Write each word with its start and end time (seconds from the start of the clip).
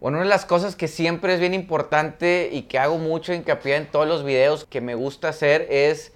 Bueno, 0.00 0.16
una 0.16 0.24
de 0.24 0.30
las 0.30 0.46
cosas 0.46 0.76
que 0.76 0.88
siempre 0.88 1.34
es 1.34 1.40
bien 1.40 1.52
importante 1.52 2.48
y 2.50 2.62
que 2.62 2.78
hago 2.78 2.96
mucho 2.96 3.34
hincapié 3.34 3.76
en 3.76 3.86
todos 3.86 4.08
los 4.08 4.24
videos 4.24 4.64
que 4.64 4.80
me 4.80 4.94
gusta 4.94 5.28
hacer 5.28 5.66
es 5.68 6.12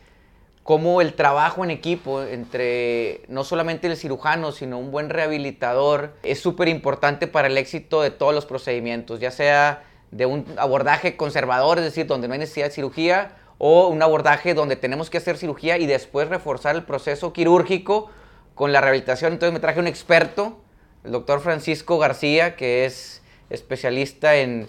cómo 0.63 1.03
el 1.03 1.13
trabajo 1.13 1.65
en 1.65 1.71
equipo 1.71 2.23
entre 2.23 3.21
no 3.29 3.45
solamente 3.45 3.87
el 3.87 3.99
cirujano, 3.99 4.53
sino 4.53 4.79
un 4.79 4.91
buen 4.91 5.11
rehabilitador 5.11 6.15
es 6.23 6.41
súper 6.41 6.69
importante 6.69 7.27
para 7.27 7.49
el 7.49 7.59
éxito 7.59 8.01
de 8.01 8.11
todos 8.11 8.35
los 8.35 8.47
procedimientos, 8.47 9.21
ya 9.21 9.31
sea 9.31 9.85
de 10.11 10.25
un 10.25 10.47
abordaje 10.57 11.19
conservador, 11.19 11.77
es 11.77 11.85
decir, 11.85 12.07
donde 12.07 12.27
no 12.27 12.33
hay 12.33 12.41
necesidad 12.41 12.69
de 12.69 12.73
cirugía, 12.73 13.37
o 13.59 13.89
un 13.89 14.01
abordaje 14.01 14.55
donde 14.55 14.77
tenemos 14.77 15.11
que 15.11 15.19
hacer 15.19 15.37
cirugía 15.37 15.77
y 15.77 15.85
después 15.85 16.31
reforzar 16.31 16.75
el 16.75 16.85
proceso 16.85 17.35
quirúrgico 17.35 18.11
con 18.55 18.73
la 18.73 18.81
rehabilitación. 18.81 19.35
Entonces 19.35 19.53
me 19.53 19.61
traje 19.61 19.79
un 19.79 19.89
experto, 19.89 20.59
el 21.05 21.13
doctor 21.13 21.41
Francisco 21.41 21.99
García, 21.99 22.57
que 22.57 22.87
es 22.87 23.21
especialista 23.51 24.37
en 24.37 24.67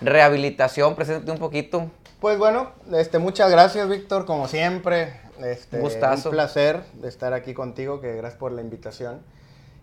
rehabilitación. 0.00 0.94
Preséntate 0.94 1.30
un 1.30 1.38
poquito. 1.38 1.90
Pues 2.20 2.38
bueno, 2.38 2.72
este, 2.92 3.18
muchas 3.18 3.50
gracias, 3.50 3.88
Víctor, 3.88 4.26
como 4.26 4.48
siempre. 4.48 5.20
Este, 5.42 5.78
Gustazo. 5.78 6.30
Un 6.30 6.34
placer 6.34 6.82
estar 7.04 7.32
aquí 7.32 7.54
contigo, 7.54 8.00
que 8.00 8.16
gracias 8.16 8.38
por 8.38 8.52
la 8.52 8.60
invitación. 8.60 9.22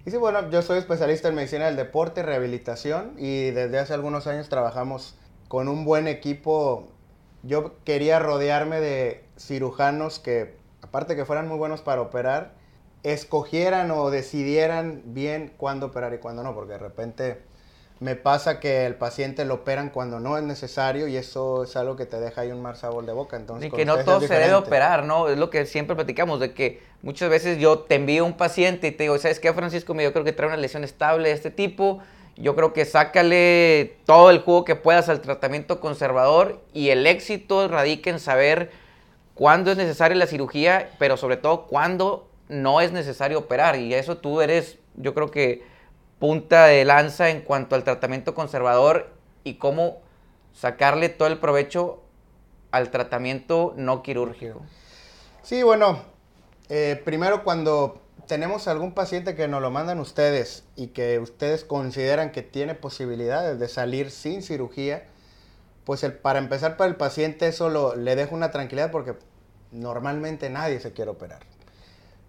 Y 0.06 0.12
sí, 0.12 0.18
bueno, 0.18 0.50
yo 0.52 0.62
soy 0.62 0.78
especialista 0.78 1.30
en 1.30 1.36
medicina 1.36 1.66
del 1.66 1.78
deporte, 1.78 2.22
rehabilitación, 2.24 3.14
y 3.18 3.52
desde 3.52 3.80
hace 3.80 3.94
algunos 3.94 4.28
años 4.28 4.50
trabajamos 4.50 5.18
con 5.48 5.68
un 5.68 5.86
buen 5.86 6.08
equipo. 6.08 6.90
Yo 7.44 7.74
quería 7.84 8.20
rodearme 8.20 8.82
de 8.82 9.24
cirujanos 9.38 10.20
que, 10.20 10.58
aparte 10.82 11.16
que 11.16 11.26
fueran 11.26 11.48
muy 11.48 11.58
buenos 11.58 11.82
para 11.82 12.02
operar, 12.02 12.54
escogieran 13.04 13.92
o 13.92 14.10
decidieran 14.10 15.02
bien 15.06 15.54
cuándo 15.58 15.88
operar 15.88 16.14
y 16.14 16.18
cuándo 16.18 16.44
no, 16.44 16.54
porque 16.54 16.74
de 16.74 16.80
repente 16.80 17.42
me 18.00 18.16
pasa 18.16 18.60
que 18.60 18.86
el 18.86 18.96
paciente 18.96 19.46
lo 19.46 19.56
operan 19.56 19.90
cuando 19.90 20.20
no 20.20 20.38
es 20.38 20.44
necesario 20.44 21.08
y 21.08 21.16
eso 21.16 21.64
es 21.64 21.76
algo 21.78 21.96
que 21.96 22.06
te 22.06 22.20
deja 22.20 22.42
ahí 22.42 22.52
un 22.52 22.62
mal 22.62 22.76
sabor 22.76 23.06
de 23.06 23.14
boca. 23.14 23.38
Entonces, 23.38 23.68
Y 23.68 23.76
que 23.76 23.86
no 23.86 23.98
todo 24.04 24.20
se 24.20 24.34
debe 24.34 24.54
operar, 24.54 25.06
¿no? 25.06 25.30
Es 25.30 25.38
lo 25.38 25.50
que 25.50 25.66
siempre 25.66 25.96
platicamos, 25.96 26.42
de 26.42 26.54
que 26.54 26.82
muchas 27.02 27.30
veces 27.30 27.58
yo 27.58 27.80
te 27.80 27.96
envío 27.96 28.26
un 28.26 28.36
paciente 28.36 28.88
y 28.88 28.92
te 28.92 29.04
digo, 29.04 29.18
¿sabes 29.18 29.40
qué, 29.40 29.54
Francisco? 29.54 29.94
Yo 29.94 30.12
creo 30.12 30.26
que 30.26 30.34
trae 30.34 30.50
una 30.50 30.58
lesión 30.58 30.84
estable 30.84 31.30
de 31.30 31.36
este 31.36 31.52
tipo. 31.52 32.00
Yo 32.36 32.54
creo 32.54 32.74
que 32.74 32.84
sácale 32.84 33.96
todo 34.06 34.30
el 34.30 34.40
jugo 34.40 34.66
que 34.66 34.76
puedas 34.76 35.08
al 35.08 35.22
tratamiento 35.22 35.80
conservador 35.80 36.60
y 36.74 36.90
el 36.90 37.08
éxito 37.08 37.70
radica 37.70 38.10
en 38.10 38.20
saber 38.20 38.72
cuándo 39.36 39.72
es 39.72 39.78
necesaria 39.78 40.18
la 40.18 40.28
cirugía, 40.28 40.90
pero 41.00 41.16
sobre 41.16 41.38
todo 41.38 41.68
cuándo 41.68 42.28
no 42.50 42.82
es 42.82 42.92
necesario 42.92 43.40
operar. 43.40 43.78
Y 43.78 43.94
eso 43.94 44.18
tú 44.18 44.42
eres, 44.42 44.80
yo 44.96 45.14
creo 45.14 45.32
que 45.32 45.64
punta 46.20 46.66
de 46.66 46.86
lanza 46.86 47.30
en 47.30 47.42
cuanto 47.42 47.76
al 47.76 47.84
tratamiento 47.84 48.34
conservador 48.34 49.14
y 49.44 49.56
cómo 49.56 50.02
sacarle 50.54 51.10
todo 51.10 51.28
el 51.28 51.38
provecho 51.38 52.02
al 52.72 52.90
tratamiento 52.92 53.74
no 53.78 54.04
quirúrgico. 54.04 54.62
Sí, 55.44 55.64
bueno, 55.64 56.02
eh, 56.70 57.02
primero 57.06 57.44
cuando 57.44 58.02
tenemos 58.28 58.68
algún 58.68 58.94
paciente 58.94 59.36
que 59.36 59.48
nos 59.48 59.62
lo 59.62 59.70
mandan 59.72 60.00
ustedes 60.00 60.64
y 60.76 60.88
que 60.88 61.20
ustedes 61.20 61.64
consideran 61.64 62.32
que 62.32 62.42
tiene 62.42 62.76
posibilidades 62.76 63.60
de 63.60 63.68
salir 63.68 64.12
sin 64.12 64.42
cirugía, 64.42 65.06
pues 65.84 66.04
para 66.22 66.40
empezar 66.40 66.78
para 66.78 66.90
el 66.90 66.96
paciente 66.96 67.48
eso 67.48 67.96
le 67.96 68.16
deja 68.16 68.34
una 68.34 68.52
tranquilidad 68.52 68.92
porque 68.92 69.16
normalmente 69.72 70.50
nadie 70.50 70.80
se 70.80 70.94
quiere 70.94 71.12
operar. 71.12 71.42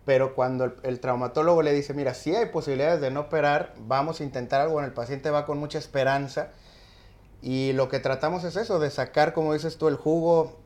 Pero 0.07 0.37
cuando 0.37 0.73
el, 0.85 1.01
traumatólogo 1.01 1.63
le 1.63 1.73
dice, 1.73 1.93
mira, 1.93 2.15
si 2.15 2.35
hay 2.35 2.47
posibilidades 2.47 3.01
de 3.01 3.11
no 3.11 3.23
operar, 3.23 3.75
vamos 3.87 4.21
a 4.21 4.25
intentar 4.25 4.61
algo, 4.61 4.75
bueno, 4.75 4.87
el 4.87 4.95
paciente 4.95 5.31
va 5.31 5.45
con 5.45 5.59
mucha 5.59 5.79
esperanza 5.79 6.53
y 7.43 7.73
lo 7.73 7.89
que 7.89 7.99
tratamos 7.99 8.45
es 8.45 8.55
eso, 8.55 8.79
de 8.79 8.91
sacar, 8.91 9.33
como 9.33 9.53
dices 9.53 9.79
tú, 9.79 9.89
el 9.89 9.97
jugo, 9.97 10.57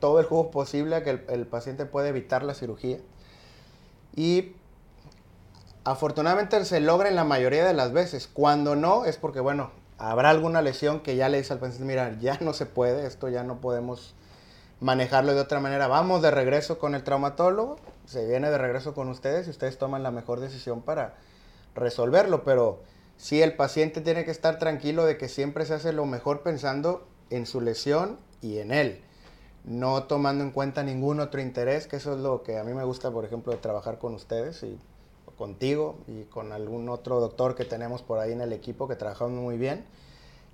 todo 0.00 0.18
el 0.18 0.26
jugo 0.26 0.50
posible 0.50 0.96
a 0.96 1.04
que 1.04 1.10
el, 1.10 1.24
el 1.28 1.46
paciente 1.46 1.86
puede 1.86 2.08
evitar 2.08 2.42
la 2.42 2.54
cirugía. 2.54 2.98
Y 4.16 4.56
afortunadamente 5.84 6.64
se 6.64 6.80
logra 6.80 7.08
en 7.08 7.14
la 7.14 7.24
mayoría 7.24 7.64
de 7.64 7.74
las 7.74 7.92
veces. 7.92 8.26
Cuando 8.26 8.74
no, 8.74 9.04
es 9.04 9.16
porque, 9.16 9.38
bueno, 9.38 9.70
habrá 9.98 10.30
alguna 10.30 10.60
lesión 10.60 11.00
que 11.00 11.14
ya 11.14 11.28
le 11.28 11.38
dice 11.38 11.52
al 11.52 11.60
paciente, 11.60 11.84
mira, 11.84 12.18
ya 12.20 12.36
no 12.40 12.52
se 12.52 12.66
puede, 12.66 13.06
esto 13.06 13.28
ya 13.28 13.44
no 13.44 13.60
podemos 13.60 14.16
manejarlo 14.82 15.32
de 15.32 15.40
otra 15.40 15.60
manera. 15.60 15.86
Vamos 15.86 16.22
de 16.22 16.30
regreso 16.32 16.78
con 16.78 16.94
el 16.94 17.04
traumatólogo, 17.04 17.76
se 18.04 18.26
viene 18.26 18.50
de 18.50 18.58
regreso 18.58 18.94
con 18.94 19.08
ustedes 19.08 19.46
y 19.46 19.50
ustedes 19.50 19.78
toman 19.78 20.02
la 20.02 20.10
mejor 20.10 20.40
decisión 20.40 20.82
para 20.82 21.14
resolverlo, 21.74 22.42
pero 22.42 22.80
sí 23.16 23.40
el 23.40 23.54
paciente 23.54 24.00
tiene 24.00 24.24
que 24.24 24.32
estar 24.32 24.58
tranquilo 24.58 25.06
de 25.06 25.16
que 25.16 25.28
siempre 25.28 25.64
se 25.66 25.74
hace 25.74 25.92
lo 25.92 26.04
mejor 26.04 26.42
pensando 26.42 27.06
en 27.30 27.46
su 27.46 27.60
lesión 27.60 28.18
y 28.40 28.58
en 28.58 28.72
él, 28.72 29.00
no 29.64 30.02
tomando 30.02 30.42
en 30.42 30.50
cuenta 30.50 30.82
ningún 30.82 31.20
otro 31.20 31.40
interés, 31.40 31.86
que 31.86 31.96
eso 31.96 32.14
es 32.14 32.18
lo 32.18 32.42
que 32.42 32.58
a 32.58 32.64
mí 32.64 32.74
me 32.74 32.84
gusta, 32.84 33.12
por 33.12 33.24
ejemplo, 33.24 33.52
de 33.52 33.58
trabajar 33.58 33.98
con 33.98 34.14
ustedes 34.14 34.64
y 34.64 34.76
contigo 35.38 35.96
y 36.08 36.24
con 36.24 36.52
algún 36.52 36.88
otro 36.88 37.20
doctor 37.20 37.54
que 37.54 37.64
tenemos 37.64 38.02
por 38.02 38.18
ahí 38.18 38.32
en 38.32 38.40
el 38.40 38.52
equipo 38.52 38.88
que 38.88 38.96
trabajamos 38.96 39.40
muy 39.40 39.56
bien. 39.56 39.84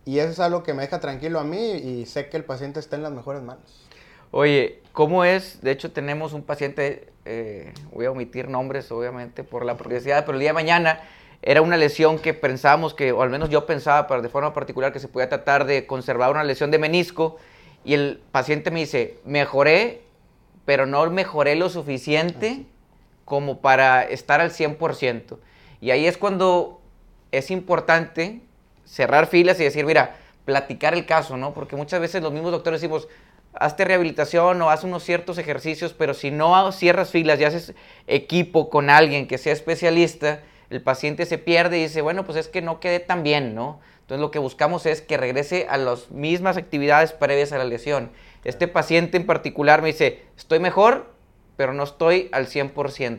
Y 0.04 0.18
eso 0.18 0.30
es 0.30 0.40
algo 0.40 0.62
que 0.62 0.74
me 0.74 0.82
deja 0.82 1.00
tranquilo 1.00 1.40
a 1.40 1.44
mí 1.44 1.72
y 1.72 2.06
sé 2.06 2.28
que 2.28 2.36
el 2.36 2.44
paciente 2.44 2.78
está 2.78 2.96
en 2.96 3.02
las 3.02 3.12
mejores 3.12 3.42
manos. 3.42 3.88
Oye, 4.30 4.80
¿cómo 4.92 5.24
es? 5.24 5.62
De 5.62 5.70
hecho, 5.70 5.90
tenemos 5.90 6.34
un 6.34 6.42
paciente, 6.42 7.08
eh, 7.24 7.72
voy 7.92 8.04
a 8.04 8.10
omitir 8.10 8.48
nombres, 8.48 8.92
obviamente, 8.92 9.42
por 9.42 9.64
la 9.64 9.78
privacidad, 9.78 10.26
pero 10.26 10.34
el 10.36 10.40
día 10.40 10.50
de 10.50 10.54
mañana 10.54 11.00
era 11.40 11.62
una 11.62 11.78
lesión 11.78 12.18
que 12.18 12.34
pensábamos 12.34 12.92
que, 12.92 13.12
o 13.12 13.22
al 13.22 13.30
menos 13.30 13.48
yo 13.48 13.64
pensaba 13.64 14.20
de 14.20 14.28
forma 14.28 14.52
particular, 14.52 14.92
que 14.92 15.00
se 15.00 15.08
podía 15.08 15.30
tratar 15.30 15.64
de 15.64 15.86
conservar 15.86 16.30
una 16.30 16.44
lesión 16.44 16.70
de 16.70 16.78
menisco. 16.78 17.38
Y 17.84 17.94
el 17.94 18.20
paciente 18.30 18.70
me 18.70 18.80
dice, 18.80 19.18
mejoré, 19.24 20.02
pero 20.66 20.84
no 20.84 21.08
mejoré 21.10 21.56
lo 21.56 21.70
suficiente 21.70 22.66
como 23.24 23.60
para 23.62 24.02
estar 24.02 24.42
al 24.42 24.50
100%. 24.50 25.38
Y 25.80 25.90
ahí 25.90 26.06
es 26.06 26.18
cuando 26.18 26.82
es 27.32 27.50
importante 27.50 28.42
cerrar 28.84 29.26
filas 29.26 29.58
y 29.60 29.64
decir, 29.64 29.86
mira, 29.86 30.16
platicar 30.44 30.92
el 30.92 31.06
caso, 31.06 31.36
¿no? 31.36 31.54
Porque 31.54 31.76
muchas 31.76 32.00
veces 32.00 32.22
los 32.22 32.32
mismos 32.32 32.52
doctores 32.52 32.80
decimos, 32.80 33.08
hazte 33.58 33.84
rehabilitación 33.84 34.62
o 34.62 34.70
haz 34.70 34.84
unos 34.84 35.02
ciertos 35.02 35.36
ejercicios, 35.38 35.92
pero 35.92 36.14
si 36.14 36.30
no 36.30 36.70
cierras 36.72 37.10
filas 37.10 37.40
y 37.40 37.44
haces 37.44 37.74
equipo 38.06 38.70
con 38.70 38.88
alguien 38.88 39.26
que 39.26 39.38
sea 39.38 39.52
especialista, 39.52 40.42
el 40.70 40.82
paciente 40.82 41.26
se 41.26 41.38
pierde 41.38 41.78
y 41.78 41.82
dice, 41.82 42.00
bueno, 42.00 42.24
pues 42.24 42.38
es 42.38 42.48
que 42.48 42.62
no 42.62 42.78
quedé 42.78 43.00
tan 43.00 43.22
bien, 43.22 43.54
¿no? 43.54 43.80
Entonces 44.00 44.20
lo 44.20 44.30
que 44.30 44.38
buscamos 44.38 44.86
es 44.86 45.02
que 45.02 45.16
regrese 45.16 45.66
a 45.68 45.76
las 45.76 46.10
mismas 46.10 46.56
actividades 46.56 47.12
previas 47.12 47.52
a 47.52 47.58
la 47.58 47.64
lesión. 47.64 48.10
Este 48.44 48.68
paciente 48.68 49.16
en 49.16 49.26
particular 49.26 49.82
me 49.82 49.88
dice, 49.88 50.22
estoy 50.36 50.60
mejor, 50.60 51.12
pero 51.56 51.72
no 51.72 51.82
estoy 51.82 52.28
al 52.32 52.46
100%. 52.46 53.18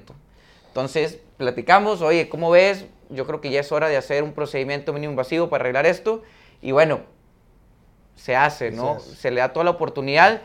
Entonces 0.67 1.19
platicamos, 1.37 2.01
oye, 2.01 2.29
¿cómo 2.29 2.49
ves? 2.49 2.85
Yo 3.09 3.27
creo 3.27 3.41
que 3.41 3.49
ya 3.49 3.59
es 3.59 3.71
hora 3.71 3.89
de 3.89 3.97
hacer 3.97 4.23
un 4.23 4.33
procedimiento 4.33 4.93
mínimo 4.93 5.11
invasivo 5.11 5.49
para 5.49 5.63
arreglar 5.63 5.85
esto. 5.85 6.23
Y 6.61 6.71
bueno, 6.71 7.01
se 8.19 8.35
hace, 8.35 8.71
¿no? 8.71 8.99
Se 8.99 9.31
le 9.31 9.39
da 9.39 9.53
toda 9.53 9.63
la 9.63 9.71
oportunidad. 9.71 10.41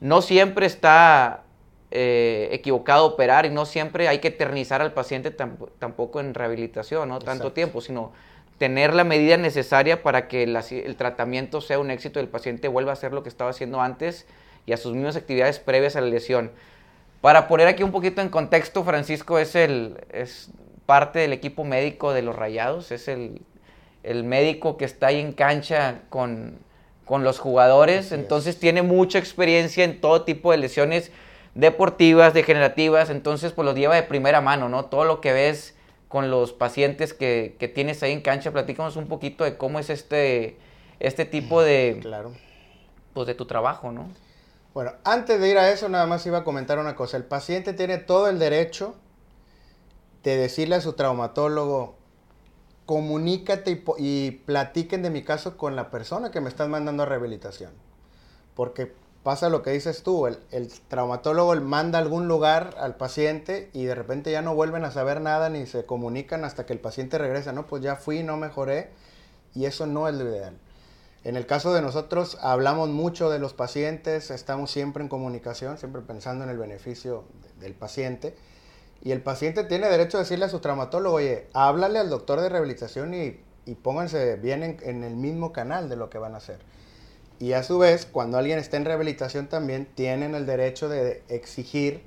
No 0.00 0.22
siempre 0.22 0.66
está 0.66 1.42
eh, 1.90 2.48
equivocado 2.52 3.06
operar 3.06 3.46
y 3.46 3.50
no 3.50 3.66
siempre 3.66 4.08
hay 4.08 4.18
que 4.18 4.28
eternizar 4.28 4.80
al 4.80 4.92
paciente 4.92 5.36
tamp- 5.36 5.68
tampoco 5.78 6.20
en 6.20 6.34
rehabilitación, 6.34 7.08
¿no? 7.08 7.18
Tanto 7.18 7.32
Exacto. 7.44 7.52
tiempo, 7.52 7.80
sino 7.80 8.12
tener 8.58 8.94
la 8.94 9.04
medida 9.04 9.36
necesaria 9.36 10.02
para 10.02 10.26
que 10.26 10.46
la 10.46 10.64
el 10.70 10.96
tratamiento 10.96 11.60
sea 11.60 11.78
un 11.78 11.90
éxito 11.90 12.18
y 12.18 12.22
el 12.22 12.28
paciente 12.28 12.68
vuelva 12.68 12.90
a 12.90 12.94
hacer 12.94 13.12
lo 13.12 13.22
que 13.22 13.28
estaba 13.28 13.50
haciendo 13.50 13.80
antes 13.80 14.26
y 14.66 14.72
a 14.72 14.76
sus 14.76 14.94
mismas 14.94 15.16
actividades 15.16 15.58
previas 15.58 15.96
a 15.96 16.00
la 16.00 16.08
lesión. 16.08 16.50
Para 17.20 17.48
poner 17.48 17.66
aquí 17.66 17.82
un 17.82 17.92
poquito 17.92 18.20
en 18.20 18.28
contexto, 18.28 18.84
Francisco 18.84 19.38
es, 19.38 19.54
el, 19.54 19.98
es 20.12 20.50
parte 20.86 21.18
del 21.18 21.32
equipo 21.32 21.64
médico 21.64 22.12
de 22.12 22.22
los 22.22 22.36
Rayados, 22.36 22.92
es 22.92 23.08
el, 23.08 23.42
el 24.02 24.24
médico 24.24 24.76
que 24.76 24.84
está 24.84 25.08
ahí 25.08 25.20
en 25.20 25.32
cancha 25.32 26.02
con, 26.10 26.58
con 27.08 27.24
los 27.24 27.38
jugadores, 27.40 28.06
Así 28.06 28.14
es. 28.14 28.20
entonces 28.20 28.60
tiene 28.60 28.82
mucha 28.82 29.18
experiencia 29.18 29.82
en 29.82 30.00
todo 30.00 30.22
tipo 30.22 30.52
de 30.52 30.58
lesiones 30.58 31.10
deportivas, 31.54 32.34
degenerativas, 32.34 33.10
entonces 33.10 33.52
pues 33.52 33.66
lo 33.66 33.74
lleva 33.74 33.96
de 33.96 34.04
primera 34.04 34.40
mano, 34.40 34.68
¿no? 34.68 34.84
Todo 34.84 35.04
lo 35.04 35.20
que 35.20 35.32
ves 35.32 35.74
con 36.06 36.30
los 36.30 36.52
pacientes 36.52 37.12
que, 37.14 37.56
que 37.58 37.66
tienes 37.68 38.02
ahí 38.02 38.12
en 38.12 38.20
cancha, 38.20 38.52
platícanos 38.52 38.96
un 38.96 39.08
poquito 39.08 39.42
de 39.44 39.56
cómo 39.56 39.78
es 39.80 39.90
este, 39.90 40.56
este 41.00 41.24
tipo 41.24 41.60
de, 41.62 41.98
Claro. 42.00 42.32
pues, 43.14 43.26
de 43.26 43.34
tu 43.34 43.46
trabajo, 43.46 43.90
¿no? 43.90 44.08
Bueno, 44.74 44.92
antes 45.04 45.40
de 45.40 45.48
ir 45.50 45.58
a 45.58 45.70
eso, 45.72 45.88
nada 45.88 46.06
más 46.06 46.24
iba 46.26 46.38
a 46.38 46.44
comentar 46.44 46.78
una 46.78 46.94
cosa. 46.94 47.16
El 47.16 47.24
paciente 47.24 47.72
tiene 47.72 47.98
todo 47.98 48.28
el 48.28 48.38
derecho 48.38 48.94
de 50.22 50.36
decirle 50.36 50.76
a 50.76 50.80
su 50.80 50.92
traumatólogo, 50.92 51.96
comunícate 52.88 53.70
y, 53.70 53.82
y 53.98 54.30
platiquen 54.30 55.02
de 55.02 55.10
mi 55.10 55.22
caso 55.22 55.58
con 55.58 55.76
la 55.76 55.90
persona 55.90 56.30
que 56.30 56.40
me 56.40 56.48
estás 56.48 56.70
mandando 56.70 57.02
a 57.02 57.06
rehabilitación. 57.06 57.70
Porque 58.54 58.94
pasa 59.22 59.50
lo 59.50 59.60
que 59.60 59.72
dices 59.72 60.02
tú, 60.02 60.26
el, 60.26 60.38
el 60.52 60.72
traumatólogo 60.88 61.54
manda 61.56 61.98
a 61.98 62.02
algún 62.02 62.28
lugar 62.28 62.76
al 62.80 62.96
paciente 62.96 63.68
y 63.74 63.84
de 63.84 63.94
repente 63.94 64.32
ya 64.32 64.40
no 64.40 64.54
vuelven 64.54 64.86
a 64.86 64.90
saber 64.90 65.20
nada 65.20 65.50
ni 65.50 65.66
se 65.66 65.84
comunican 65.84 66.46
hasta 66.46 66.64
que 66.64 66.72
el 66.72 66.78
paciente 66.78 67.18
regresa. 67.18 67.52
No, 67.52 67.66
pues 67.66 67.82
ya 67.82 67.94
fui, 67.94 68.22
no 68.22 68.38
mejoré. 68.38 68.88
Y 69.54 69.66
eso 69.66 69.86
no 69.86 70.08
es 70.08 70.14
lo 70.14 70.24
ideal. 70.24 70.56
En 71.24 71.36
el 71.36 71.44
caso 71.44 71.74
de 71.74 71.82
nosotros, 71.82 72.38
hablamos 72.40 72.88
mucho 72.88 73.28
de 73.28 73.38
los 73.38 73.52
pacientes, 73.52 74.30
estamos 74.30 74.70
siempre 74.70 75.02
en 75.02 75.10
comunicación, 75.10 75.76
siempre 75.76 76.00
pensando 76.00 76.44
en 76.44 76.48
el 76.48 76.56
beneficio 76.56 77.24
del 77.60 77.74
paciente. 77.74 78.34
Y 79.02 79.12
el 79.12 79.20
paciente 79.22 79.64
tiene 79.64 79.88
derecho 79.88 80.18
a 80.18 80.20
decirle 80.20 80.46
a 80.46 80.48
su 80.48 80.60
traumatólogo, 80.60 81.16
oye, 81.16 81.46
háblale 81.52 81.98
al 81.98 82.10
doctor 82.10 82.40
de 82.40 82.48
rehabilitación 82.48 83.14
y, 83.14 83.40
pónganse 83.82 84.36
bien 84.36 84.62
en, 84.62 84.78
en, 84.82 85.04
el 85.04 85.14
mismo 85.14 85.52
canal 85.52 85.88
de 85.88 85.96
lo 85.96 86.08
que 86.08 86.18
van 86.18 86.34
a 86.34 86.38
hacer. 86.38 86.58
Y 87.38 87.52
a 87.52 87.62
su 87.62 87.78
vez, 87.78 88.06
cuando 88.06 88.38
alguien 88.38 88.58
está 88.58 88.76
en 88.76 88.84
rehabilitación 88.84 89.46
también 89.46 89.86
tienen 89.94 90.34
el 90.34 90.46
derecho 90.46 90.88
de 90.88 91.22
exigir, 91.28 92.02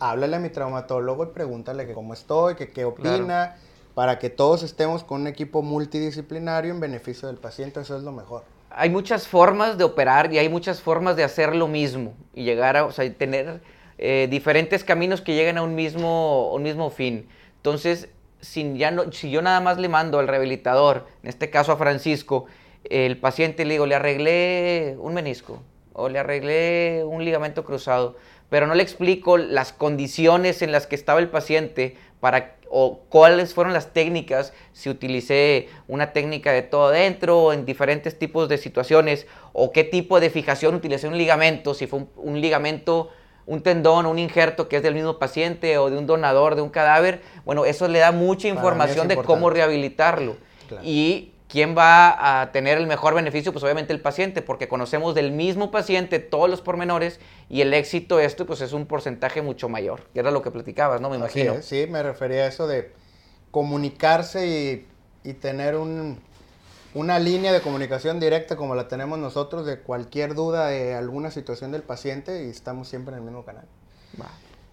háblale 0.00 0.36
a 0.36 0.38
mi 0.40 0.50
traumatólogo 0.50 1.24
y 1.24 1.26
pregúntale 1.28 1.86
que 1.86 1.94
cómo 1.94 2.12
estoy, 2.12 2.56
que 2.56 2.70
qué 2.70 2.84
opina 2.84 3.56
para 3.94 4.18
que 4.18 4.30
todos 4.30 4.62
estemos 4.62 5.04
con 5.04 5.22
un 5.22 5.26
equipo 5.26 5.62
multidisciplinario 5.62 6.72
en 6.72 6.80
beneficio 6.80 7.28
del 7.28 7.36
paciente, 7.36 7.80
eso 7.80 7.96
es 7.96 8.02
lo 8.02 8.12
mejor. 8.12 8.44
Hay 8.70 8.88
muchas 8.88 9.28
formas 9.28 9.76
de 9.76 9.84
operar 9.84 10.32
y 10.32 10.38
hay 10.38 10.48
muchas 10.48 10.80
formas 10.80 11.14
de 11.14 11.24
hacer 11.24 11.54
lo 11.54 11.68
mismo 11.68 12.14
y 12.34 12.44
llegar 12.44 12.76
a, 12.76 12.86
o 12.86 12.92
sea, 12.92 13.12
tener 13.14 13.60
eh, 14.04 14.26
diferentes 14.28 14.82
caminos 14.82 15.20
que 15.20 15.36
lleguen 15.36 15.58
a 15.58 15.62
un 15.62 15.76
mismo, 15.76 16.52
un 16.52 16.64
mismo 16.64 16.90
fin. 16.90 17.28
Entonces, 17.58 18.08
si, 18.40 18.76
ya 18.76 18.90
no, 18.90 19.12
si 19.12 19.30
yo 19.30 19.42
nada 19.42 19.60
más 19.60 19.78
le 19.78 19.88
mando 19.88 20.18
al 20.18 20.26
rehabilitador, 20.26 21.06
en 21.22 21.28
este 21.28 21.50
caso 21.50 21.70
a 21.70 21.76
Francisco, 21.76 22.46
el 22.90 23.16
paciente 23.16 23.64
le 23.64 23.74
digo, 23.74 23.86
le 23.86 23.94
arreglé 23.94 24.96
un 24.98 25.14
menisco 25.14 25.62
o 25.92 26.08
le 26.08 26.18
arreglé 26.18 27.04
un 27.06 27.24
ligamento 27.24 27.64
cruzado, 27.64 28.16
pero 28.50 28.66
no 28.66 28.74
le 28.74 28.82
explico 28.82 29.36
las 29.36 29.72
condiciones 29.72 30.62
en 30.62 30.72
las 30.72 30.88
que 30.88 30.96
estaba 30.96 31.20
el 31.20 31.28
paciente 31.28 31.96
para 32.18 32.56
o 32.74 33.02
cuáles 33.08 33.54
fueron 33.54 33.72
las 33.72 33.92
técnicas, 33.92 34.52
si 34.72 34.88
utilicé 34.88 35.68
una 35.86 36.12
técnica 36.12 36.52
de 36.52 36.62
todo 36.62 36.86
adentro 36.86 37.52
en 37.52 37.66
diferentes 37.66 38.18
tipos 38.18 38.48
de 38.48 38.58
situaciones, 38.58 39.26
o 39.52 39.70
qué 39.72 39.84
tipo 39.84 40.18
de 40.18 40.30
fijación 40.30 40.74
utilicé 40.74 41.06
un 41.06 41.18
ligamento, 41.18 41.74
si 41.74 41.86
fue 41.86 42.06
un, 42.16 42.40
ligamento, 42.40 43.10
un 43.46 43.62
tendón, 43.62 44.06
un 44.06 44.18
injerto 44.18 44.68
que 44.68 44.76
es 44.76 44.82
del 44.82 44.94
mismo 44.94 45.18
paciente 45.18 45.78
o 45.78 45.90
de 45.90 45.98
un 45.98 46.06
donador 46.06 46.54
de 46.54 46.62
un 46.62 46.70
cadáver, 46.70 47.22
bueno, 47.44 47.64
eso 47.64 47.88
le 47.88 47.98
da 47.98 48.12
mucha 48.12 48.48
información 48.48 49.08
de 49.08 49.16
cómo 49.16 49.50
rehabilitarlo. 49.50 50.36
Y 50.82 51.32
¿Quién 51.52 51.76
va 51.76 52.40
a 52.40 52.50
tener 52.50 52.78
el 52.78 52.86
mejor 52.86 53.14
beneficio? 53.14 53.52
Pues 53.52 53.62
obviamente 53.62 53.92
el 53.92 54.00
paciente, 54.00 54.40
porque 54.40 54.68
conocemos 54.68 55.14
del 55.14 55.32
mismo 55.32 55.70
paciente 55.70 56.18
todos 56.18 56.48
los 56.48 56.62
pormenores 56.62 57.20
y 57.50 57.60
el 57.60 57.74
éxito 57.74 58.16
de 58.16 58.24
esto 58.24 58.46
pues 58.46 58.62
es 58.62 58.72
un 58.72 58.86
porcentaje 58.86 59.42
mucho 59.42 59.68
mayor. 59.68 60.00
Y 60.14 60.20
era 60.20 60.30
lo 60.30 60.40
que 60.40 60.50
platicabas, 60.50 61.02
¿no? 61.02 61.10
Me 61.10 61.16
imagino. 61.16 61.60
sí, 61.60 61.86
me 61.90 62.02
refería 62.02 62.44
a 62.44 62.46
eso 62.46 62.66
de 62.66 62.90
comunicarse 63.50 64.86
y, 65.24 65.32
tener 65.34 65.76
una 66.94 67.18
línea 67.18 67.52
de 67.52 67.60
comunicación 67.60 68.20
directa 68.20 68.56
como 68.56 68.74
la 68.74 68.88
tenemos 68.88 69.18
nosotros 69.18 69.64
de 69.64 69.80
cualquier 69.80 70.34
duda 70.34 70.66
de 70.66 70.94
alguna 70.94 71.30
situación 71.30 71.72
del 71.72 71.82
paciente 71.82 72.44
y 72.44 72.50
estamos 72.50 72.88
siempre 72.88 73.14
en 73.14 73.20
el 73.20 73.24
mismo 73.24 73.44
canal. 73.44 73.64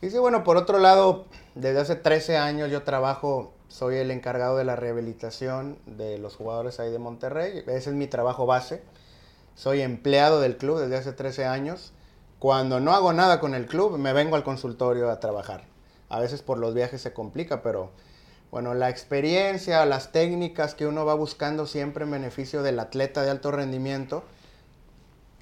Y 0.02 0.10
sí, 0.10 0.18
bueno, 0.18 0.44
por 0.44 0.58
otro 0.58 0.80
lado, 0.80 1.26
desde 1.56 1.80
hace 1.80 1.96
13 1.96 2.38
años 2.38 2.72
yo 2.72 2.84
trabajo 2.84 3.54
soy 3.70 3.98
el 3.98 4.10
encargado 4.10 4.58
de 4.58 4.64
la 4.64 4.76
rehabilitación 4.76 5.78
de 5.86 6.18
los 6.18 6.36
jugadores 6.36 6.80
ahí 6.80 6.92
de 6.92 7.00
Monterrey. 7.00 7.64
Ese 7.68 7.92
es 7.92 7.96
mi 7.96 8.08
trabajo 8.08 8.46
base. 8.46 8.82
Soy 9.56 9.82
empleado 9.82 10.42
del 10.42 10.58
club 10.58 10.80
desde 10.80 10.98
hace 10.98 11.14
13 11.14 11.46
años. 11.46 11.94
Cuando 12.40 12.80
no 12.80 12.94
hago 12.94 13.14
nada 13.14 13.40
con 13.40 13.54
el 13.54 13.68
club, 13.68 13.98
me 13.98 14.12
vengo 14.12 14.36
al 14.36 14.44
consultorio 14.44 15.10
a 15.10 15.20
trabajar. 15.20 15.66
A 16.10 16.20
veces 16.20 16.42
por 16.42 16.58
los 16.58 16.74
viajes 16.74 17.02
se 17.02 17.14
complica, 17.14 17.62
pero 17.62 17.92
bueno, 18.52 18.74
la 18.74 18.90
experiencia, 18.90 19.86
las 19.86 20.12
técnicas 20.12 20.76
que 20.76 20.88
uno 20.88 21.06
va 21.06 21.14
buscando 21.14 21.66
siempre 21.66 22.06
en 22.06 22.12
beneficio 22.12 22.64
del 22.64 22.80
atleta 22.80 23.22
de 23.22 23.30
alto 23.30 23.52
rendimiento, 23.52 24.24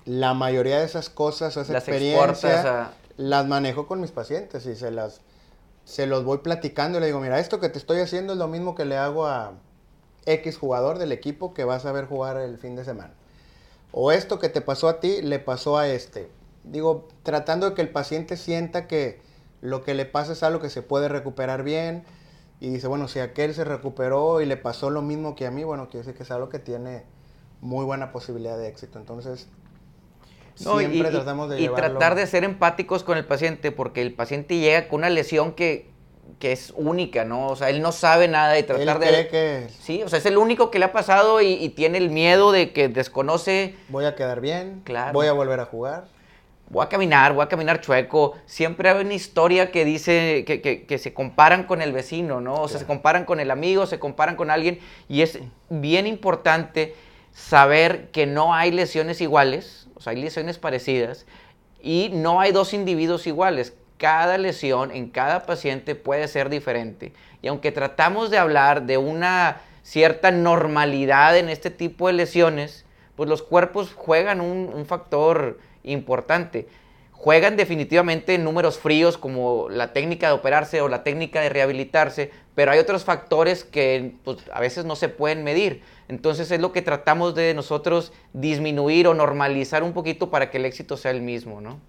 la 0.06 0.33
mayoría 0.33 0.80
de 0.80 0.86
esas 0.86 1.09
cosas, 1.09 1.57
esa 1.57 1.74
las 1.74 1.88
experiencia, 1.88 2.92
las 3.18 3.48
manejo 3.48 3.88
con 3.88 4.01
mis 4.01 4.12
pacientes 4.12 4.65
y 4.65 4.75
se 4.75 4.92
las 4.92 5.21
se 5.88 6.06
los 6.06 6.25
voy 6.25 6.39
platicando 6.39 6.98
y 6.98 7.01
le 7.01 7.07
digo, 7.07 7.21
mira, 7.21 7.39
esto 7.39 7.62
que 7.62 7.69
te 7.69 7.77
estoy 7.77 8.01
haciendo 8.01 8.33
es 8.33 8.39
lo 8.39 8.50
mismo 8.50 8.75
que 8.75 8.83
le 8.83 8.98
hago 8.98 9.25
a 9.25 9.54
X 10.25 10.57
jugador 10.57 10.98
del 10.98 11.13
equipo 11.13 11.54
que 11.54 11.63
vas 11.63 11.86
a 11.86 11.94
ver 11.94 12.07
jugar 12.07 12.36
el 12.36 12.57
fin 12.57 12.75
de 12.75 12.83
semana. 12.83 13.13
O 13.94 14.12
esto 14.12 14.38
que 14.38 14.50
te 14.50 14.59
pasó 14.59 14.89
a 14.89 15.00
ti, 15.00 15.21
le 15.21 15.39
pasó 15.39 15.77
a 15.77 15.88
este. 15.88 16.30
Digo, 16.65 17.07
tratando 17.24 17.69
de 17.69 17.75
que 17.75 17.81
el 17.81 17.89
paciente 17.89 18.36
sienta 18.36 18.86
que 18.86 19.21
lo 19.62 19.81
que 19.86 19.94
le 19.94 20.06
pasa 20.06 20.33
es 20.33 20.44
algo 20.44 20.59
que 20.59 20.69
se 20.69 20.81
puede 20.81 21.07
recuperar 21.07 21.63
bien. 21.63 22.04
Y 22.59 22.69
dice, 22.69 22.88
bueno, 22.88 23.07
si 23.07 23.19
aquel 23.19 23.54
se 23.54 23.63
recuperó 23.63 24.42
y 24.42 24.45
le 24.45 24.57
pasó 24.57 24.89
lo 24.89 25.01
mismo 25.01 25.36
que 25.36 25.45
a 25.45 25.51
mí, 25.51 25.63
bueno, 25.63 25.89
quiere 25.89 26.00
decir 26.00 26.15
que 26.15 26.24
es 26.24 26.31
algo 26.31 26.50
que 26.50 26.59
tiene 26.59 27.04
muy 27.62 27.86
buena 27.86 28.12
posibilidad 28.12 28.57
de 28.57 28.68
éxito. 28.68 28.98
Entonces, 28.98 29.48
Siempre 30.56 31.09
y, 31.09 31.12
tratamos 31.12 31.50
de 31.51 31.62
y 31.62 31.69
tratar 31.69 32.15
de 32.15 32.25
ser 32.25 32.44
empáticos 32.44 33.04
con 33.04 33.18
el 33.18 33.25
paciente, 33.25 33.71
porque 33.71 34.01
el 34.01 34.13
paciente 34.13 34.57
llega 34.57 34.88
con 34.88 35.00
una 35.00 35.09
lesión 35.09 35.54
que, 35.54 35.92
es 36.42 36.74
única, 36.75 37.25
¿no? 37.25 37.48
O 37.48 37.56
sea, 37.56 37.69
él 37.69 37.81
no 37.81 37.92
sabe 37.92 38.27
nada 38.27 38.57
y 38.57 38.63
tratar 38.63 39.00
de... 39.00 39.27
que... 39.27 39.68
Sí, 39.80 40.01
o 40.01 40.09
sea, 40.09 40.18
es 40.18 40.25
el 40.25 40.38
único 40.38 40.71
que 40.71 40.80
le 40.80 40.86
ha 40.86 40.92
pasado 40.92 41.42
y, 41.42 41.69
tiene 41.69 42.00
el 42.00 42.09
miedo 42.09 42.51
de 42.51 42.74
que 42.74 42.89
desconoce... 42.89 43.75
Voy 43.89 44.06
a 44.06 44.15
quedar 44.15 44.42
bien, 44.42 44.81
claro. 44.83 45.13
voy 45.13 45.27
a 45.27 45.33
volver 45.33 45.59
a 45.59 45.65
jugar. 45.65 46.06
Voy 46.69 46.86
a 46.86 46.90
caminar, 46.90 47.34
voy 47.34 47.44
a 47.44 47.48
caminar 47.48 47.80
chueco. 47.81 48.36
Siempre 48.46 48.90
hay 48.90 49.02
una 49.02 49.14
historia 49.14 49.72
que 49.72 49.86
dice 49.86 50.44
que, 50.46 50.98
se 50.98 51.14
comparan 51.14 51.64
con 51.64 51.81
el 51.81 51.94
vecino, 51.94 52.42
¿no? 52.42 52.56
O 52.56 52.68
sea, 52.68 52.80
se 52.80 52.86
comparan 52.86 53.25
con 53.25 53.40
el 53.40 53.52
amigo, 53.52 53.86
se 53.86 54.00
comparan 54.00 54.36
con 54.36 54.52
alguien. 54.52 54.80
Y 55.08 55.22
es 55.22 55.40
bien 55.69 56.08
importante 56.08 56.96
saber 57.31 58.10
que 58.12 58.25
no 58.25 58.54
hay 58.54 58.72
lesiones 58.72 59.22
iguales, 59.22 59.88
o 59.96 60.02
sea, 60.02 60.12
hay 60.12 60.22
lesiones 60.22 60.58
parecidas 60.58 61.25
y 61.81 62.10
no 62.12 62.42
hay 62.42 62.52
dos 62.52 62.74
individuos 62.74 63.28
iguales. 63.28 63.74
Cada 63.98 64.38
lesión 64.38 64.92
en 64.92 65.10
cada 65.10 65.46
paciente 65.46 65.96
puede 65.96 66.28
ser 66.28 66.50
diferente. 66.50 67.14
Y 67.42 67.48
aunque 67.48 67.72
tratamos 67.72 68.30
de 68.30 68.38
hablar 68.38 68.84
de 68.84 68.98
una 68.98 69.62
cierta 69.84 70.31
normalidad 70.31 71.38
en 71.38 71.48
este 71.48 71.72
tipo 71.72 72.08
de 72.08 72.14
lesiones, 72.14 72.86
pues 73.16 73.30
los 73.30 73.42
cuerpos 73.42 73.94
juegan 73.96 74.42
un, 74.42 74.86
factor 74.86 75.60
importante. 75.92 76.68
Juegan 77.12 77.57
definitivamente 77.57 78.36
en 78.36 78.44
números 78.44 78.78
fríos 78.78 79.18
como 79.18 79.69
la 79.69 79.92
técnica 79.92 80.28
de 80.28 80.34
operarse 80.34 80.81
o 80.81 80.88
la 80.88 81.04
técnica 81.04 81.42
de 81.42 81.50
rehabilitarse, 81.50 82.31
pero 82.54 82.72
hay 82.72 82.80
otros 82.80 83.04
factores 83.04 83.63
que 83.63 84.13
pues, 84.24 84.38
a 84.54 84.60
veces 84.60 84.86
no 84.86 84.95
se 84.95 85.10
pueden 85.10 85.44
medir. 85.44 85.81
Entonces 86.10 86.51
es 86.51 86.62
lo 86.62 86.72
que 86.72 86.84
tratamos 86.84 87.34
de 87.34 87.56
nosotros 87.56 88.13
disminuir 88.34 89.07
o 89.07 89.16
normalizar 89.16 89.81
un 89.81 89.94
poquito 89.94 90.30
para 90.30 90.52
que 90.52 90.57
el 90.57 90.66
éxito 90.66 90.95
sea 90.95 91.11
el 91.11 91.21
mismo, 91.21 91.59
¿no? 91.59 91.80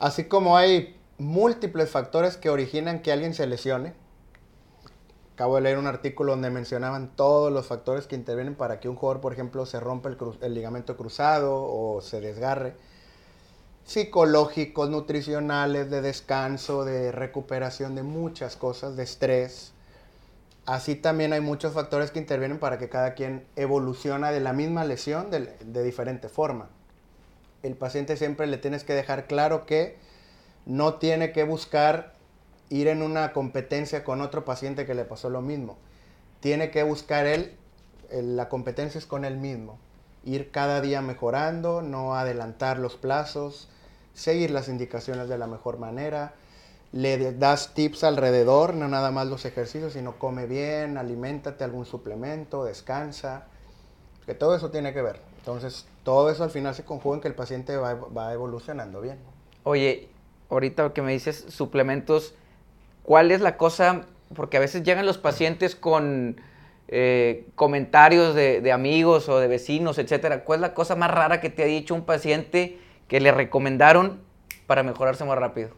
Así 0.00 0.24
como 0.24 0.56
hay 0.56 0.96
múltiples 1.18 1.90
factores 1.90 2.36
que 2.36 2.50
originan 2.50 3.02
que 3.02 3.12
alguien 3.12 3.34
se 3.34 3.46
lesione. 3.46 3.92
Acabo 5.40 5.54
de 5.54 5.62
leer 5.62 5.78
un 5.78 5.86
artículo 5.86 6.32
donde 6.32 6.50
mencionaban 6.50 7.16
todos 7.16 7.50
los 7.50 7.66
factores 7.66 8.06
que 8.06 8.14
intervienen 8.14 8.54
para 8.54 8.78
que 8.78 8.90
un 8.90 8.94
jugador, 8.94 9.22
por 9.22 9.32
ejemplo, 9.32 9.64
se 9.64 9.80
rompa 9.80 10.10
el, 10.42 10.52
ligamento 10.52 10.98
cruzado 10.98 11.64
o 11.64 12.02
se 12.02 12.20
desgarre. 12.20 12.74
Psicológicos, 13.86 14.90
nutricionales, 14.90 15.90
de 15.90 16.02
descanso, 16.02 16.84
de 16.84 17.10
recuperación 17.10 17.94
de 17.94 18.02
muchas 18.02 18.56
cosas, 18.56 18.96
de 18.96 19.04
estrés 19.04 19.72
Así 20.66 20.94
también 20.94 21.32
hay 21.32 21.40
muchos 21.40 21.72
factores 21.72 22.10
que 22.10 22.18
intervienen 22.18 22.58
para 22.58 22.78
que 22.78 22.90
cada 22.90 23.14
quien 23.14 23.46
evoluciona 23.56 24.32
de 24.32 24.40
la 24.40 24.52
misma 24.52 24.84
lesión 24.84 25.30
de, 25.30 25.82
diferente 25.82 26.28
forma. 26.28 26.68
El 27.62 27.76
paciente 27.76 28.18
siempre 28.18 28.46
le 28.46 28.58
tienes 28.58 28.84
que 28.84 28.92
dejar 28.92 29.26
claro 29.26 29.64
que 29.64 29.96
no 30.66 30.96
tiene 30.96 31.32
que 31.32 31.44
buscar 31.44 32.19
ir 32.70 32.88
en 32.88 33.02
una 33.02 33.32
competencia 33.32 34.02
con 34.04 34.22
otro 34.22 34.46
paciente 34.46 34.86
que 34.86 34.94
le 34.94 35.04
pasó 35.04 35.28
lo 35.28 35.42
mismo. 35.42 35.76
Tiene 36.40 36.70
que 36.70 36.82
buscar 36.82 37.26
él, 37.26 37.56
la 38.10 38.48
competencia 38.48 38.98
es 38.98 39.06
con 39.06 39.26
él 39.26 39.36
mismo. 39.36 39.78
Ir 40.24 40.50
cada 40.50 40.80
día 40.80 41.02
mejorando, 41.02 41.82
no 41.82 42.14
adelantar 42.14 42.78
los 42.78 42.96
plazos, 42.96 43.68
seguir 44.14 44.50
las 44.50 44.68
indicaciones 44.68 45.28
de 45.28 45.36
la 45.36 45.46
mejor 45.46 45.78
manera, 45.78 46.32
le 46.92 47.32
das 47.32 47.74
tips 47.74 48.02
alrededor, 48.04 48.74
no 48.74 48.88
nada 48.88 49.10
más 49.10 49.26
los 49.26 49.44
ejercicios, 49.44 49.92
sino 49.92 50.18
come 50.18 50.46
bien, 50.46 50.98
aliméntate 50.98 51.62
algún 51.62 51.86
suplemento, 51.86 52.64
descansa, 52.64 53.46
que 54.26 54.34
todo 54.34 54.56
eso 54.56 54.70
tiene 54.70 54.92
que 54.92 55.02
ver. 55.02 55.20
Entonces, 55.38 55.86
todo 56.02 56.30
eso 56.30 56.44
al 56.44 56.50
final 56.50 56.74
se 56.74 56.84
conjuga 56.84 57.16
en 57.16 57.20
que 57.22 57.28
el 57.28 57.34
paciente 57.34 57.76
va, 57.76 58.32
evolucionando 58.32 59.00
bien. 59.00 59.18
Oye, 59.62 60.08
ahorita 60.48 60.92
que 60.92 61.02
me 61.02 61.12
dices 61.12 61.46
suplementos, 61.48 62.34
¿cuál 63.02 63.30
es 63.30 63.40
la 63.40 63.56
cosa? 63.56 64.06
Porque 64.34 64.56
a 64.56 64.60
veces 64.60 64.82
llegan 64.82 65.06
los 65.06 65.18
pacientes 65.18 65.74
con 65.74 66.40
eh, 66.88 67.46
comentarios 67.54 68.34
de, 68.34 68.60
de, 68.60 68.72
amigos 68.72 69.28
o 69.28 69.38
de 69.38 69.48
vecinos, 69.48 69.98
etcétera. 69.98 70.44
¿Cuál 70.44 70.58
es 70.58 70.62
la 70.62 70.74
cosa 70.74 70.96
más 70.96 71.10
rara 71.10 71.40
que 71.40 71.50
te 71.50 71.62
ha 71.62 71.66
dicho 71.66 71.94
un 71.94 72.04
paciente 72.04 72.78
que 73.08 73.20
le 73.20 73.32
recomendaron 73.32 74.20
para 74.66 74.82
mejorarse 74.82 75.24
más 75.24 75.38
rápido? 75.38 75.70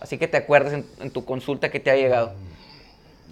Así 0.00 0.18
que 0.18 0.28
te 0.28 0.36
acuerdas 0.36 0.72
en, 0.72 1.10
tu 1.10 1.24
consulta 1.24 1.70
que 1.70 1.80
te 1.80 1.90
ha 1.90 1.96
llegado. 1.96 2.32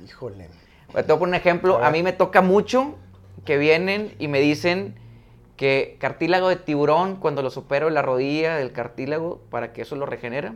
Híjole. 0.05 0.49
te 0.93 1.03
voy 1.03 1.03
a 1.03 1.19
poner 1.19 1.29
un 1.29 1.35
ejemplo. 1.35 1.85
A, 1.85 1.91
mí 1.91 2.03
me 2.03 2.13
toca 2.13 2.43
mucho 2.43 2.97
que 3.45 3.57
vienen 3.57 4.15
y 4.19 4.29
me 4.29 4.41
dicen 4.41 4.97
que 5.57 5.97
cartílago 6.01 6.49
de 6.49 6.57
tiburón, 6.57 7.17
cuando 7.17 7.43
los 7.43 7.57
opero 7.57 7.89
en 7.89 7.95
la 7.95 8.03
rodilla 8.03 8.57
del 8.57 8.73
cartílago, 8.73 9.41
para 9.51 9.73
que 9.73 9.83
eso 9.83 9.97
lo 9.97 10.07
regenera. 10.07 10.55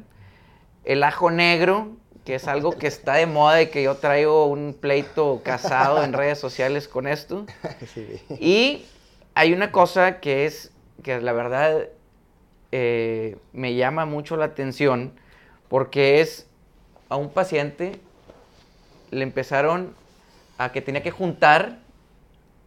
El 0.85 1.03
ajo 1.05 1.31
negro, 1.31 1.93
que 2.31 2.37
es 2.37 2.47
algo 2.47 2.79
que 2.79 2.87
está 2.87 3.15
de 3.15 3.27
moda 3.27 3.61
y 3.61 3.71
que 3.71 3.83
yo 3.83 3.97
traigo 3.97 4.47
un 4.47 4.73
pleito 4.81 5.41
casado 5.43 6.05
en 6.05 6.13
redes 6.13 6.39
sociales 6.39 6.87
con 6.87 7.09
esto. 7.09 7.45
Y 8.39 8.87
hay 9.35 9.53
una 9.53 9.73
cosa 9.73 10.21
que 10.21 10.47
es, 10.47 10.71
que 11.03 11.21
la 11.21 11.33
verdad 11.33 11.89
eh, 12.71 13.37
me 13.53 13.75
llama 13.75 14.05
mucho 14.05 14.37
la 14.37 14.45
atención, 14.45 15.13
porque 15.69 16.21
es 16.21 16.47
a 17.09 17.17
un 17.17 17.31
paciente 17.31 17.99
le 19.11 19.25
empezaron 19.25 19.93
a 20.57 20.71
que 20.71 20.83
tenía 20.83 21.03
que 21.03 21.11
juntar, 21.11 21.81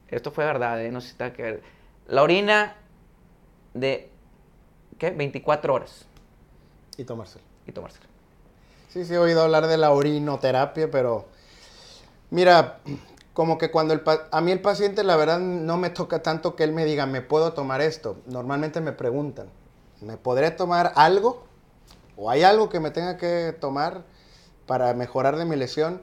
esto 0.09 0.31
fue 0.31 0.43
verdad, 0.43 0.83
¿eh? 0.83 0.91
no 0.91 0.99
sé 0.99 1.07
si 1.07 1.11
está 1.13 1.31
que 1.31 1.41
ver, 1.41 1.63
la 2.09 2.21
orina 2.21 2.75
de, 3.73 4.09
¿qué? 4.97 5.11
24 5.11 5.73
horas. 5.73 6.05
Y. 6.97 7.05
Y 7.65 7.71
tomársela. 7.71 8.12
Sí, 8.93 9.05
sí, 9.05 9.15
he 9.15 9.17
oído 9.17 9.41
hablar 9.41 9.65
de 9.65 9.77
la 9.77 9.89
orinoterapia, 9.89 10.91
pero 10.91 11.25
mira, 12.29 12.77
como 13.33 13.57
que 13.57 13.71
cuando 13.71 13.95
el 13.95 14.03
a 14.29 14.39
mí 14.39 14.51
el 14.51 14.61
paciente 14.61 15.03
la 15.03 15.15
verdad 15.15 15.39
no 15.39 15.77
me 15.77 15.89
toca 15.89 16.21
tanto 16.21 16.55
que 16.55 16.63
él 16.63 16.73
me 16.73 16.85
diga, 16.85 17.07
¿me 17.07 17.21
puedo 17.21 17.53
tomar 17.53 17.81
esto? 17.81 18.17
Normalmente 18.27 18.81
me 18.81 18.91
preguntan, 18.91 19.47
¿me 19.99 20.15
podré 20.17 20.51
tomar 20.51 20.93
algo? 20.95 21.43
¿O 22.17 22.29
hay 22.29 22.43
algo 22.43 22.69
que 22.69 22.79
me 22.79 22.91
tenga 22.91 23.17
que 23.17 23.57
tomar 23.59 24.03
para 24.67 24.93
mejorar 24.93 25.37
de 25.37 25.45
mi 25.45 25.55
lesión? 25.55 25.99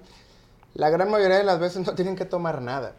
La 0.75 0.91
gran 0.91 1.13
mayoría 1.13 1.39
de 1.39 1.45
las 1.45 1.61
veces 1.61 1.87
no 1.87 1.95
tienen 1.95 2.17
que 2.17 2.25
tomar 2.25 2.61
nada. 2.61 2.97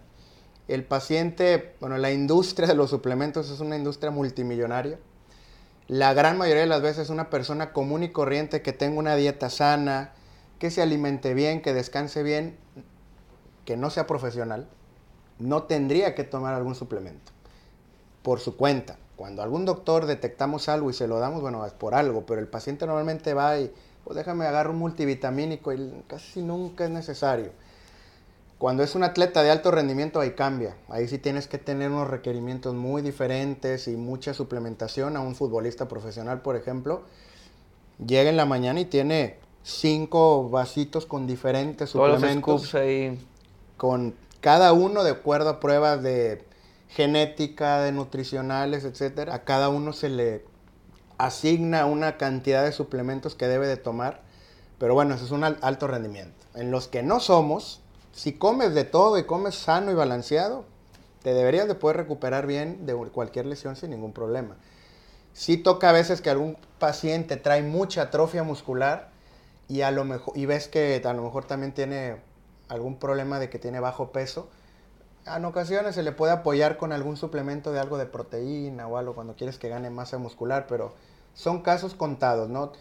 El 0.69 0.85
paciente, 0.85 1.75
bueno, 1.81 1.97
la 1.97 2.11
industria 2.11 2.65
de 2.65 2.75
los 2.75 2.91
suplementos 2.91 3.49
es 3.49 3.59
una 3.59 3.75
industria 3.75 4.09
multimillonaria. 4.09 4.99
La 5.87 6.13
gran 6.13 6.37
mayoría 6.37 6.61
de 6.61 6.67
las 6.67 6.81
veces 6.81 7.09
una 7.09 7.29
persona 7.29 7.73
común 7.73 8.03
y 8.03 8.09
corriente 8.09 8.61
que 8.61 8.71
tenga 8.71 8.99
una 8.99 9.15
dieta 9.15 9.49
sana, 9.49 10.13
que 10.59 10.71
se 10.71 10.81
alimente 10.81 11.33
bien, 11.33 11.61
que 11.61 11.73
descanse 11.73 12.23
bien, 12.23 12.55
que 13.65 13.77
no 13.77 13.89
sea 13.89 14.07
profesional, 14.07 14.67
no 15.39 15.63
tendría 15.63 16.15
que 16.15 16.23
tomar 16.23 16.53
algún 16.53 16.75
suplemento 16.75 17.31
por 18.21 18.39
su 18.39 18.55
cuenta. 18.55 18.97
Cuando 19.15 19.43
algún 19.43 19.65
doctor 19.65 20.05
detectamos 20.05 20.69
algo 20.69 20.89
y 20.89 20.93
se 20.93 21.07
lo 21.07 21.19
damos, 21.19 21.41
bueno, 21.41 21.65
es 21.65 21.73
por 21.73 21.93
algo, 21.93 22.25
pero 22.25 22.39
el 22.39 22.47
paciente 22.47 22.85
normalmente 22.85 23.33
va 23.33 23.59
y, 23.59 23.73
pues 24.03 24.15
déjame 24.15 24.45
agarrar 24.45 24.71
un 24.71 24.77
multivitamínico 24.77 25.73
y 25.73 26.03
casi 26.07 26.41
nunca 26.41 26.85
es 26.85 26.89
necesario. 26.89 27.51
Cuando 28.61 28.83
es 28.83 28.93
un 28.93 29.01
atleta 29.03 29.41
de 29.41 29.49
alto 29.49 29.71
rendimiento, 29.71 30.19
ahí 30.19 30.33
cambia. 30.33 30.75
Ahí 30.87 31.07
sí 31.07 31.17
tienes 31.17 31.47
que 31.47 31.57
tener 31.57 31.89
unos 31.89 32.07
requerimientos 32.07 32.75
muy 32.75 33.01
diferentes 33.01 33.87
y 33.87 33.95
mucha 33.95 34.35
suplementación. 34.35 35.17
A 35.17 35.21
un 35.21 35.33
futbolista 35.33 35.87
profesional, 35.87 36.43
por 36.43 36.55
ejemplo, 36.55 37.01
llega 38.05 38.29
en 38.29 38.37
la 38.37 38.45
mañana 38.45 38.79
y 38.79 38.85
tiene 38.85 39.37
cinco 39.63 40.47
vasitos 40.47 41.07
con 41.07 41.25
diferentes 41.25 41.89
suplementos. 41.89 42.75
ahí. 42.75 43.19
Con 43.77 44.13
cada 44.41 44.73
uno 44.73 45.03
de 45.03 45.09
acuerdo 45.09 45.49
a 45.49 45.59
pruebas 45.59 46.03
de 46.03 46.45
genética, 46.87 47.79
de 47.81 47.91
nutricionales, 47.91 48.83
etcétera. 48.83 49.33
A 49.33 49.43
cada 49.43 49.69
uno 49.69 49.91
se 49.91 50.09
le 50.09 50.45
asigna 51.17 51.87
una 51.87 52.17
cantidad 52.17 52.63
de 52.63 52.73
suplementos 52.73 53.33
que 53.33 53.47
debe 53.47 53.65
de 53.65 53.77
tomar. 53.77 54.21
Pero 54.77 54.93
bueno, 54.93 55.15
eso 55.15 55.25
es 55.25 55.31
un 55.31 55.45
alto 55.45 55.87
rendimiento. 55.87 56.45
En 56.53 56.69
los 56.69 56.87
que 56.87 57.01
no 57.01 57.19
somos, 57.19 57.80
si 58.13 58.33
comes 58.33 58.73
de 58.73 58.83
todo 58.83 59.17
y 59.17 59.23
comes 59.23 59.55
sano 59.55 59.91
y 59.91 59.93
balanceado, 59.93 60.65
te 61.23 61.33
deberías 61.33 61.67
de 61.67 61.75
poder 61.75 61.97
recuperar 61.97 62.47
bien 62.47 62.85
de 62.85 62.95
cualquier 62.95 63.45
lesión 63.45 63.75
sin 63.75 63.91
ningún 63.91 64.13
problema. 64.13 64.57
Sí 65.33 65.57
toca 65.57 65.89
a 65.89 65.93
veces 65.93 66.21
que 66.21 66.29
algún 66.29 66.57
paciente 66.79 67.37
trae 67.37 67.61
mucha 67.61 68.03
atrofia 68.03 68.43
muscular 68.43 69.09
y 69.67 69.81
a 69.81 69.91
lo 69.91 70.03
mejor 70.03 70.37
y 70.37 70.45
ves 70.45 70.67
que 70.67 71.01
a 71.03 71.13
lo 71.13 71.23
mejor 71.23 71.45
también 71.45 71.73
tiene 71.73 72.17
algún 72.67 72.97
problema 72.97 73.39
de 73.39 73.49
que 73.49 73.59
tiene 73.59 73.79
bajo 73.79 74.11
peso. 74.11 74.49
En 75.25 75.45
ocasiones 75.45 75.95
se 75.95 76.03
le 76.03 76.11
puede 76.11 76.33
apoyar 76.33 76.77
con 76.77 76.91
algún 76.91 77.15
suplemento 77.15 77.71
de 77.71 77.79
algo 77.79 77.97
de 77.97 78.07
proteína 78.07 78.87
o 78.87 78.97
algo 78.97 79.13
cuando 79.13 79.35
quieres 79.35 79.57
que 79.57 79.69
gane 79.69 79.89
masa 79.89 80.17
muscular, 80.17 80.65
pero 80.67 80.93
son 81.33 81.61
casos 81.61 81.93
contados, 81.93 82.49
¿no? 82.49 82.71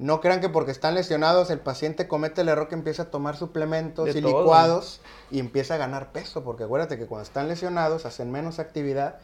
No 0.00 0.22
crean 0.22 0.40
que 0.40 0.48
porque 0.48 0.70
están 0.70 0.94
lesionados 0.94 1.50
el 1.50 1.60
paciente 1.60 2.08
comete 2.08 2.40
el 2.40 2.48
error 2.48 2.68
que 2.68 2.74
empieza 2.74 3.02
a 3.02 3.10
tomar 3.10 3.36
suplementos 3.36 4.08
y 4.16 4.22
licuados 4.22 5.02
y 5.30 5.40
empieza 5.40 5.74
a 5.74 5.76
ganar 5.76 6.10
peso, 6.10 6.42
porque 6.42 6.64
acuérdate 6.64 6.96
que 6.96 7.04
cuando 7.04 7.24
están 7.24 7.48
lesionados 7.48 8.06
hacen 8.06 8.32
menos 8.32 8.60
actividad, 8.60 9.18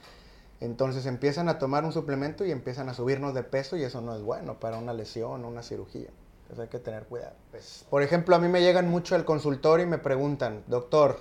entonces 0.61 1.07
empiezan 1.07 1.49
a 1.49 1.59
tomar 1.59 1.87
un 1.87 1.93
suplemento 1.93 2.45
y 2.45 2.51
empiezan 2.51 2.91
a 2.91 2.95
subirnos 2.95 3.33
de 3.33 3.43
peso 3.43 3.79
y 3.79 3.85
eso 3.85 4.03
no 4.03 4.15
es 4.15 4.21
bueno 4.21 4.61
para 4.61 4.77
una 4.77 4.93
lesión 4.93 5.43
o 5.47 5.49
una 5.49 5.63
cirugía. 5.63 6.11
Entonces 6.43 6.65
hay 6.65 6.69
que 6.69 6.79
tener 6.79 7.05
cuidado. 7.05 7.33
Pues, 7.53 7.87
por 7.89 8.03
ejemplo, 8.03 8.37
a 8.37 8.39
mí 8.39 8.49
me 8.49 8.61
llegan 8.61 8.91
mucho 8.91 9.15
al 9.15 9.25
consultorio 9.25 9.87
y 9.87 9.89
me 9.89 9.97
preguntan, 9.97 10.63
doctor, 10.67 11.21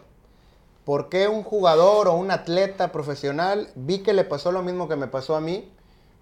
¿por 0.84 1.08
qué 1.08 1.30
un 1.30 1.44
jugador 1.44 2.10
o 2.10 2.14
un 2.16 2.30
atleta 2.30 2.92
profesional 2.92 3.70
vi 3.76 4.00
que 4.00 4.12
le 4.12 4.26
pasó 4.26 4.52
lo 4.52 4.64
mismo 4.64 4.90
que 4.90 4.98
me 4.98 5.08
pasó 5.08 5.34
a 5.34 5.40
mí? 5.40 5.72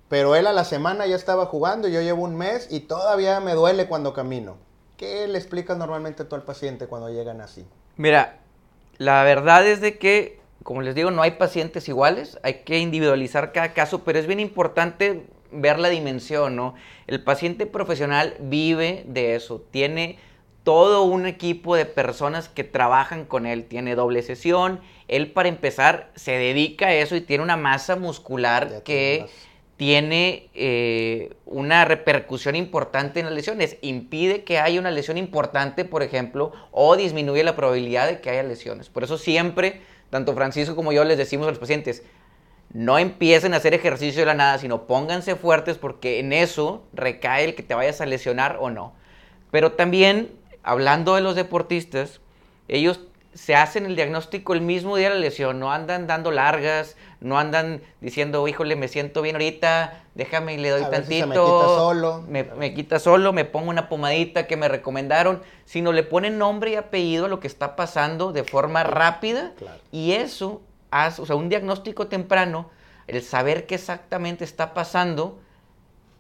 Pero 0.10 0.36
él 0.36 0.48
a 0.48 0.54
la 0.54 0.64
semana 0.64 1.08
ya 1.08 1.16
estaba 1.16 1.46
jugando, 1.46 1.88
yo 1.88 2.02
llevo 2.02 2.24
un 2.24 2.36
mes 2.36 2.68
y 2.70 2.82
todavía 2.82 3.40
me 3.40 3.54
duele 3.54 3.88
cuando 3.88 4.14
camino. 4.14 4.58
¿Qué 4.98 5.28
le 5.28 5.38
explicas 5.38 5.78
normalmente 5.78 6.24
tú 6.26 6.36
al 6.36 6.44
paciente 6.44 6.88
cuando 6.88 7.10
llegan 7.10 7.42
así? 7.42 7.66
Mira, 7.98 8.40
la 8.98 9.24
verdad 9.24 9.66
es 9.66 9.82
de 9.82 9.98
que, 9.98 10.40
como 10.64 10.82
les 10.82 10.96
digo, 10.96 11.12
no 11.12 11.22
hay 11.22 11.32
pacientes 11.32 11.90
iguales, 11.90 12.40
hay 12.44 12.64
que 12.66 12.80
individualizar 12.80 13.52
cada 13.52 13.74
caso, 13.74 14.04
pero 14.04 14.20
es 14.20 14.28
bien 14.28 14.40
importante 14.40 15.26
ver 15.52 15.80
la 15.80 15.90
dimensión, 15.90 16.56
¿no? 16.56 16.76
El 17.08 17.24
paciente 17.24 17.66
profesional 17.66 18.36
vive 18.40 19.04
de 19.08 19.36
eso, 19.36 19.62
tiene 19.72 20.18
todo 20.64 21.04
un 21.04 21.26
equipo 21.26 21.76
de 21.76 21.86
personas 21.86 22.50
que 22.50 22.64
trabajan 22.64 23.26
con 23.26 23.46
él, 23.46 23.66
tiene 23.66 23.96
doble 23.96 24.22
sesión, 24.22 24.80
él 25.08 25.32
para 25.32 25.50
empezar 25.50 26.12
se 26.16 26.32
dedica 26.32 26.88
a 26.88 26.94
eso 26.94 27.16
y 27.16 27.22
tiene 27.22 27.44
una 27.44 27.58
masa 27.58 27.96
muscular 27.96 28.82
que 28.84 29.28
tiene 29.78 30.50
eh, 30.54 31.36
una 31.46 31.86
repercusión 31.86 32.56
importante 32.56 33.20
en 33.20 33.26
las 33.26 33.36
lesiones. 33.36 33.78
Impide 33.82 34.44
que 34.44 34.60
haya 34.60 34.80
una 34.80 34.92
lesión 34.92 35.18
importante, 35.18 35.86
por 35.86 36.04
ejemplo, 36.04 36.52
o 36.72 36.96
disminuye 36.96 37.44
la 37.44 37.56
probabilidad 37.56 38.08
de 38.08 38.22
que 38.22 38.30
haya 38.30 38.44
lesiones. 38.44 38.90
Por 38.90 39.04
eso 39.04 39.18
siempre, 39.18 39.82
tanto 40.10 40.34
Francisco 40.34 40.76
como 40.76 40.92
yo 40.92 41.04
les 41.04 41.18
decimos 41.18 41.48
a 41.48 41.50
los 41.50 41.60
pacientes, 41.60 42.04
no 42.72 42.98
empiecen 42.98 43.54
a 43.54 43.58
hacer 43.58 43.74
ejercicio 43.74 44.22
de 44.22 44.26
la 44.26 44.34
nada, 44.34 44.58
sino 44.58 44.88
pónganse 44.88 45.36
fuertes 45.36 45.78
porque 45.78 46.20
en 46.20 46.34
eso 46.34 46.84
recae 46.94 47.46
el 47.46 47.56
que 47.56 47.64
te 47.64 47.76
vayas 47.76 48.02
a 48.02 48.06
lesionar 48.06 48.58
o 48.60 48.70
no. 48.70 48.94
Pero 49.52 49.74
también, 49.74 50.32
hablando 50.64 51.16
de 51.16 51.22
los 51.22 51.36
deportistas, 51.36 52.20
ellos 52.68 53.02
se 53.34 53.56
hacen 53.56 53.86
el 53.86 53.96
diagnóstico 53.96 54.54
el 54.54 54.62
mismo 54.62 54.96
día 54.96 55.10
de 55.10 55.16
la 55.16 55.22
lesión, 55.22 55.60
no 55.60 55.72
andan 55.72 56.08
dando 56.08 56.32
largas, 56.32 56.96
no 57.20 57.40
andan 57.40 57.82
diciendo, 58.02 58.48
híjole, 58.48 58.76
me 58.76 58.88
siento 58.88 59.22
bien 59.22 59.36
ahorita, 59.36 60.04
déjame 60.14 60.54
y 60.56 60.58
le 60.58 60.70
doy 60.70 60.84
tantito. 60.90 61.28
me 61.28 61.34
quita 61.34 61.66
solo. 61.66 62.24
Me, 62.28 62.74
quita 62.74 63.00
solo, 63.00 63.34
me 63.34 63.46
pongo 63.46 63.70
una 63.70 63.90
pomadita 63.90 64.46
que 64.46 64.58
me 64.58 64.68
recomendaron, 64.68 65.42
sino 65.66 65.92
le 65.92 66.04
ponen 66.04 66.38
nombre 66.38 66.72
y 66.72 66.76
apellido 66.76 67.26
a 67.26 67.28
lo 67.30 67.40
que 67.40 67.48
está 67.48 67.76
pasando 67.76 68.34
de 68.34 68.44
forma 68.44 68.84
rápida. 68.84 69.54
Y 69.92 70.14
eso, 70.14 70.62
hace, 70.92 71.22
o 71.22 71.26
sea, 71.26 71.36
un 71.36 71.50
diagnóstico 71.50 72.08
temprano, 72.08 72.70
el 73.08 73.22
saber 73.24 73.66
qué 73.66 73.76
exactamente 73.76 74.44
está 74.44 74.74
pasando, 74.74 75.40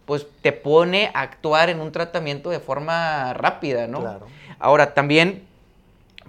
pues 0.06 0.26
te 0.42 0.52
pone 0.52 1.12
a 1.14 1.22
actuar 1.22 1.70
en 1.70 1.80
un 1.80 1.92
tratamiento 1.92 2.50
de 2.50 2.60
forma 2.60 3.34
rápida, 3.34 3.88
¿no? 3.88 4.20
Ahora, 4.60 4.94
también 4.94 5.48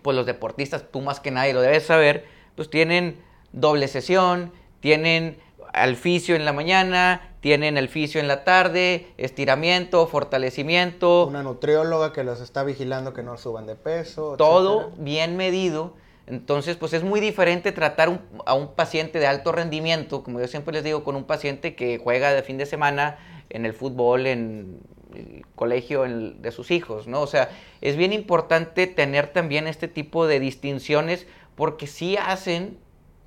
pues 0.04 0.14
los 0.14 0.26
deportistas, 0.26 0.84
tú 0.92 1.00
más 1.00 1.18
que 1.18 1.30
nadie 1.30 1.54
lo 1.54 1.62
debes 1.62 1.86
saber, 1.86 2.26
pues 2.56 2.68
tienen 2.68 3.16
doble 3.52 3.88
sesión, 3.88 4.52
tienen 4.80 5.38
alficio 5.72 6.36
en 6.36 6.44
la 6.44 6.52
mañana, 6.52 7.34
tienen 7.40 7.78
alficio 7.78 8.20
en 8.20 8.28
la 8.28 8.44
tarde, 8.44 9.06
estiramiento, 9.16 10.06
fortalecimiento. 10.06 11.26
Una 11.26 11.42
nutrióloga 11.42 12.12
que 12.12 12.22
los 12.22 12.42
está 12.42 12.64
vigilando 12.64 13.14
que 13.14 13.22
no 13.22 13.38
suban 13.38 13.66
de 13.66 13.76
peso. 13.76 14.34
Todo 14.36 14.92
bien 14.98 15.38
medido. 15.38 15.94
Entonces, 16.26 16.76
pues 16.76 16.92
es 16.92 17.02
muy 17.02 17.20
diferente 17.20 17.72
tratar 17.72 18.20
a 18.44 18.52
un 18.52 18.74
paciente 18.74 19.18
de 19.18 19.26
alto 19.26 19.52
rendimiento, 19.52 20.22
como 20.22 20.38
yo 20.38 20.48
siempre 20.48 20.74
les 20.74 20.84
digo, 20.84 21.02
con 21.02 21.16
un 21.16 21.24
paciente 21.24 21.74
que 21.74 21.96
juega 21.96 22.34
de 22.34 22.42
fin 22.42 22.58
de 22.58 22.66
semana 22.66 23.16
en 23.48 23.64
el 23.64 23.72
fútbol, 23.72 24.26
en 24.26 24.80
el 25.16 25.46
colegio 25.54 26.02
de 26.04 26.52
sus 26.52 26.70
hijos, 26.70 27.06
¿no? 27.06 27.20
O 27.20 27.26
sea, 27.26 27.50
es 27.80 27.96
bien 27.96 28.12
importante 28.12 28.86
tener 28.86 29.32
también 29.32 29.66
este 29.66 29.88
tipo 29.88 30.26
de 30.26 30.40
distinciones 30.40 31.26
porque 31.54 31.86
sí 31.86 32.16
hacen, 32.16 32.78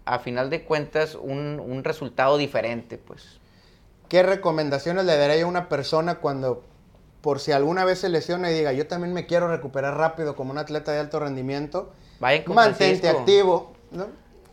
a 0.05 0.19
final 0.19 0.49
de 0.49 0.63
cuentas, 0.63 1.15
un, 1.15 1.81
resultado 1.83 2.37
diferente, 2.37 2.97
pues. 2.97 3.39
¿Qué 4.09 4.23
recomendaciones 4.23 5.05
le 5.05 5.17
daría 5.17 5.43
a 5.43 5.47
una 5.47 5.69
persona 5.69 6.15
cuando, 6.15 6.63
por 7.21 7.39
si 7.39 7.51
alguna 7.51 7.83
vez 7.83 7.99
se 7.99 8.09
lesiona 8.09 8.51
y 8.51 8.53
diga, 8.53 8.71
yo 8.73 8.87
también 8.87 9.13
me 9.13 9.25
quiero 9.25 9.49
recuperar 9.49 9.97
rápido 9.97 10.35
como 10.35 10.51
un 10.51 10.57
atleta 10.57 10.91
de 10.91 10.99
alto 10.99 11.19
rendimiento? 11.19 11.91
Mantente 12.55 13.09
activo, 13.09 13.73
¿no? 13.91 14.07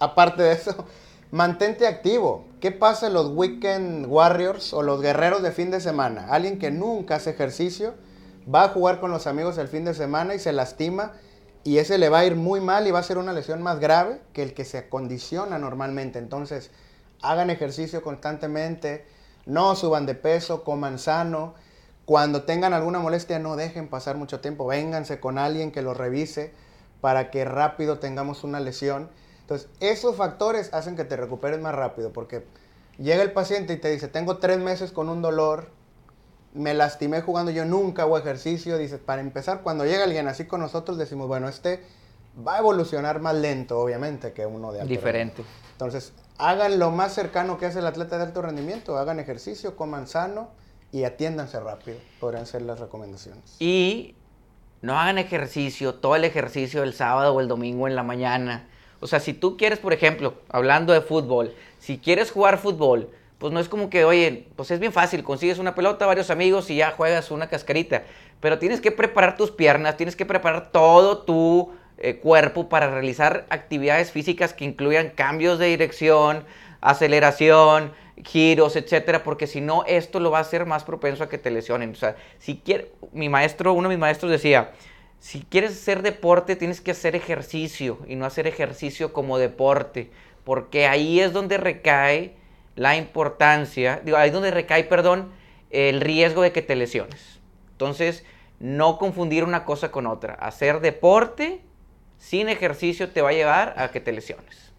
aparte 0.04 0.42
de 0.42 0.52
eso, 0.52 0.86
mantente 1.30 1.86
activo. 1.86 2.46
¿Qué 2.64 2.72
pasa 2.72 3.10
los 3.10 3.28
weekend 3.28 4.06
warriors 4.06 4.72
o 4.72 4.82
los 4.82 5.02
guerreros 5.02 5.42
de 5.42 5.52
fin 5.52 5.70
de 5.70 5.82
semana? 5.82 6.28
Alguien 6.30 6.58
que 6.58 6.70
nunca 6.70 7.16
hace 7.16 7.28
ejercicio 7.28 7.92
va 8.48 8.64
a 8.64 8.68
jugar 8.70 9.00
con 9.00 9.10
los 9.10 9.26
amigos 9.26 9.58
el 9.58 9.68
fin 9.68 9.84
de 9.84 9.92
semana 9.92 10.34
y 10.34 10.38
se 10.38 10.50
lastima 10.54 11.12
y 11.62 11.76
ese 11.76 11.98
le 11.98 12.08
va 12.08 12.20
a 12.20 12.24
ir 12.24 12.36
muy 12.36 12.62
mal 12.62 12.86
y 12.86 12.90
va 12.90 13.00
a 13.00 13.02
ser 13.02 13.18
una 13.18 13.34
lesión 13.34 13.60
más 13.60 13.80
grave 13.80 14.22
que 14.32 14.42
el 14.42 14.54
que 14.54 14.64
se 14.64 14.78
acondiciona 14.78 15.58
normalmente. 15.58 16.18
Entonces, 16.18 16.70
hagan 17.20 17.50
ejercicio 17.50 18.02
constantemente, 18.02 19.04
no 19.44 19.76
suban 19.76 20.06
de 20.06 20.14
peso, 20.14 20.64
coman 20.64 20.98
sano. 20.98 21.52
Cuando 22.06 22.44
tengan 22.44 22.72
alguna 22.72 22.98
molestia, 22.98 23.38
no 23.38 23.56
dejen 23.56 23.88
pasar 23.88 24.16
mucho 24.16 24.40
tiempo, 24.40 24.66
vénganse 24.66 25.20
con 25.20 25.36
alguien 25.36 25.70
que 25.70 25.82
lo 25.82 25.92
revise 25.92 26.54
para 27.02 27.30
que 27.30 27.44
rápido 27.44 27.98
tengamos 27.98 28.42
una 28.42 28.58
lesión. 28.58 29.10
Entonces, 29.44 29.68
esos 29.80 30.16
factores 30.16 30.72
hacen 30.72 30.96
que 30.96 31.04
te 31.04 31.16
recuperes 31.16 31.60
más 31.60 31.74
rápido, 31.74 32.12
porque 32.14 32.46
llega 32.96 33.22
el 33.22 33.32
paciente 33.32 33.74
y 33.74 33.76
te 33.76 33.90
dice, 33.90 34.08
tengo 34.08 34.38
tres 34.38 34.58
meses 34.58 34.90
con 34.90 35.10
un 35.10 35.20
dolor, 35.20 35.68
me 36.54 36.72
lastimé 36.72 37.20
jugando, 37.20 37.50
yo 37.50 37.66
nunca 37.66 38.02
hago 38.02 38.16
ejercicio. 38.16 38.78
Dices, 38.78 39.00
para 39.00 39.20
empezar, 39.20 39.60
cuando 39.62 39.84
llega 39.84 40.04
alguien 40.04 40.28
así 40.28 40.46
con 40.46 40.60
nosotros, 40.60 40.96
decimos, 40.96 41.28
bueno, 41.28 41.48
este 41.48 41.82
va 42.46 42.54
a 42.54 42.58
evolucionar 42.60 43.20
más 43.20 43.34
lento, 43.34 43.78
obviamente, 43.78 44.32
que 44.32 44.46
uno 44.46 44.72
de 44.72 44.80
alto 44.80 44.88
Diferente. 44.88 45.44
Entonces, 45.72 46.14
hagan 46.38 46.78
lo 46.78 46.90
más 46.90 47.12
cercano 47.12 47.58
que 47.58 47.66
hace 47.66 47.80
el 47.80 47.86
atleta 47.86 48.16
de 48.16 48.24
alto 48.24 48.40
rendimiento, 48.40 48.96
hagan 48.96 49.20
ejercicio, 49.20 49.76
coman 49.76 50.06
sano 50.06 50.48
y 50.90 51.04
atiéndanse 51.04 51.60
rápido. 51.60 51.98
Podrían 52.18 52.46
ser 52.46 52.62
las 52.62 52.80
recomendaciones. 52.80 53.56
Y 53.60 54.14
no 54.80 54.98
hagan 54.98 55.18
ejercicio, 55.18 55.96
todo 55.96 56.16
el 56.16 56.24
ejercicio 56.24 56.80
del 56.80 56.94
sábado 56.94 57.34
o 57.34 57.40
el 57.40 57.48
domingo 57.48 57.88
en 57.88 57.96
la 57.96 58.02
mañana. 58.04 58.68
O 59.04 59.06
sea, 59.06 59.20
si 59.20 59.34
tú 59.34 59.58
quieres, 59.58 59.80
por 59.80 59.92
ejemplo, 59.92 60.32
hablando 60.48 60.94
de 60.94 61.02
fútbol, 61.02 61.52
si 61.78 61.98
quieres 61.98 62.30
jugar 62.30 62.56
fútbol, 62.56 63.10
pues 63.36 63.52
no 63.52 63.60
es 63.60 63.68
como 63.68 63.90
que, 63.90 64.06
oye, 64.06 64.46
pues 64.56 64.70
es 64.70 64.80
bien 64.80 64.94
fácil, 64.94 65.22
consigues 65.22 65.58
una 65.58 65.74
pelota, 65.74 66.06
varios 66.06 66.30
amigos 66.30 66.70
y 66.70 66.76
ya 66.76 66.92
juegas 66.92 67.30
una 67.30 67.50
cascarita. 67.50 68.04
Pero 68.40 68.58
tienes 68.58 68.80
que 68.80 68.92
preparar 68.92 69.36
tus 69.36 69.50
piernas, 69.50 69.98
tienes 69.98 70.16
que 70.16 70.24
preparar 70.24 70.72
todo 70.72 71.18
tu 71.18 71.70
eh, 71.98 72.16
cuerpo 72.16 72.70
para 72.70 72.88
realizar 72.90 73.44
actividades 73.50 74.10
físicas 74.10 74.54
que 74.54 74.64
incluyan 74.64 75.10
cambios 75.10 75.58
de 75.58 75.66
dirección, 75.66 76.42
aceleración, 76.80 77.92
giros, 78.24 78.74
etcétera, 78.74 79.22
porque 79.22 79.46
si 79.46 79.60
no, 79.60 79.84
esto 79.86 80.18
lo 80.18 80.30
va 80.30 80.38
a 80.38 80.40
hacer 80.40 80.64
más 80.64 80.82
propenso 80.82 81.24
a 81.24 81.28
que 81.28 81.36
te 81.36 81.50
lesionen. 81.50 81.90
O 81.90 81.94
sea, 81.94 82.16
si 82.38 82.56
quiere, 82.56 82.90
mi 83.12 83.28
maestro, 83.28 83.74
uno 83.74 83.90
de 83.90 83.96
mis 83.96 84.00
maestros 84.00 84.32
decía, 84.32 84.70
si 85.24 85.40
quieres 85.40 85.72
hacer 85.72 86.02
deporte, 86.02 86.54
tienes 86.54 86.82
que 86.82 86.90
hacer 86.90 87.16
ejercicio 87.16 87.98
y 88.06 88.14
no 88.14 88.26
hacer 88.26 88.46
ejercicio 88.46 89.14
como 89.14 89.38
deporte, 89.38 90.10
porque 90.44 90.86
ahí 90.86 91.18
es 91.18 91.32
donde 91.32 91.56
recae 91.56 92.36
la 92.76 92.98
importancia, 92.98 94.02
digo, 94.04 94.18
ahí 94.18 94.28
es 94.28 94.34
donde 94.34 94.50
recae, 94.50 94.84
perdón, 94.84 95.32
el 95.70 96.02
riesgo 96.02 96.42
de 96.42 96.52
que 96.52 96.60
te 96.60 96.76
lesiones. 96.76 97.40
Entonces, 97.70 98.22
no 98.60 98.98
confundir 98.98 99.44
una 99.44 99.64
cosa 99.64 99.90
con 99.90 100.06
otra. 100.06 100.34
Hacer 100.34 100.80
deporte 100.80 101.62
sin 102.18 102.50
ejercicio 102.50 103.10
te 103.10 103.22
va 103.22 103.30
a 103.30 103.32
llevar 103.32 103.72
a 103.78 103.90
que 103.92 104.00
te 104.00 104.12
lesiones. 104.12 104.72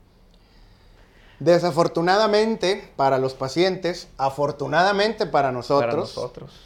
Desafortunadamente 1.40 2.88
para 2.96 3.18
los 3.18 3.34
pacientes, 3.34 4.10
afortunadamente 4.20 5.26
para 5.26 5.52
nosotros, 5.52 5.90
Para 5.90 5.98
nosotros. 5.98 6.65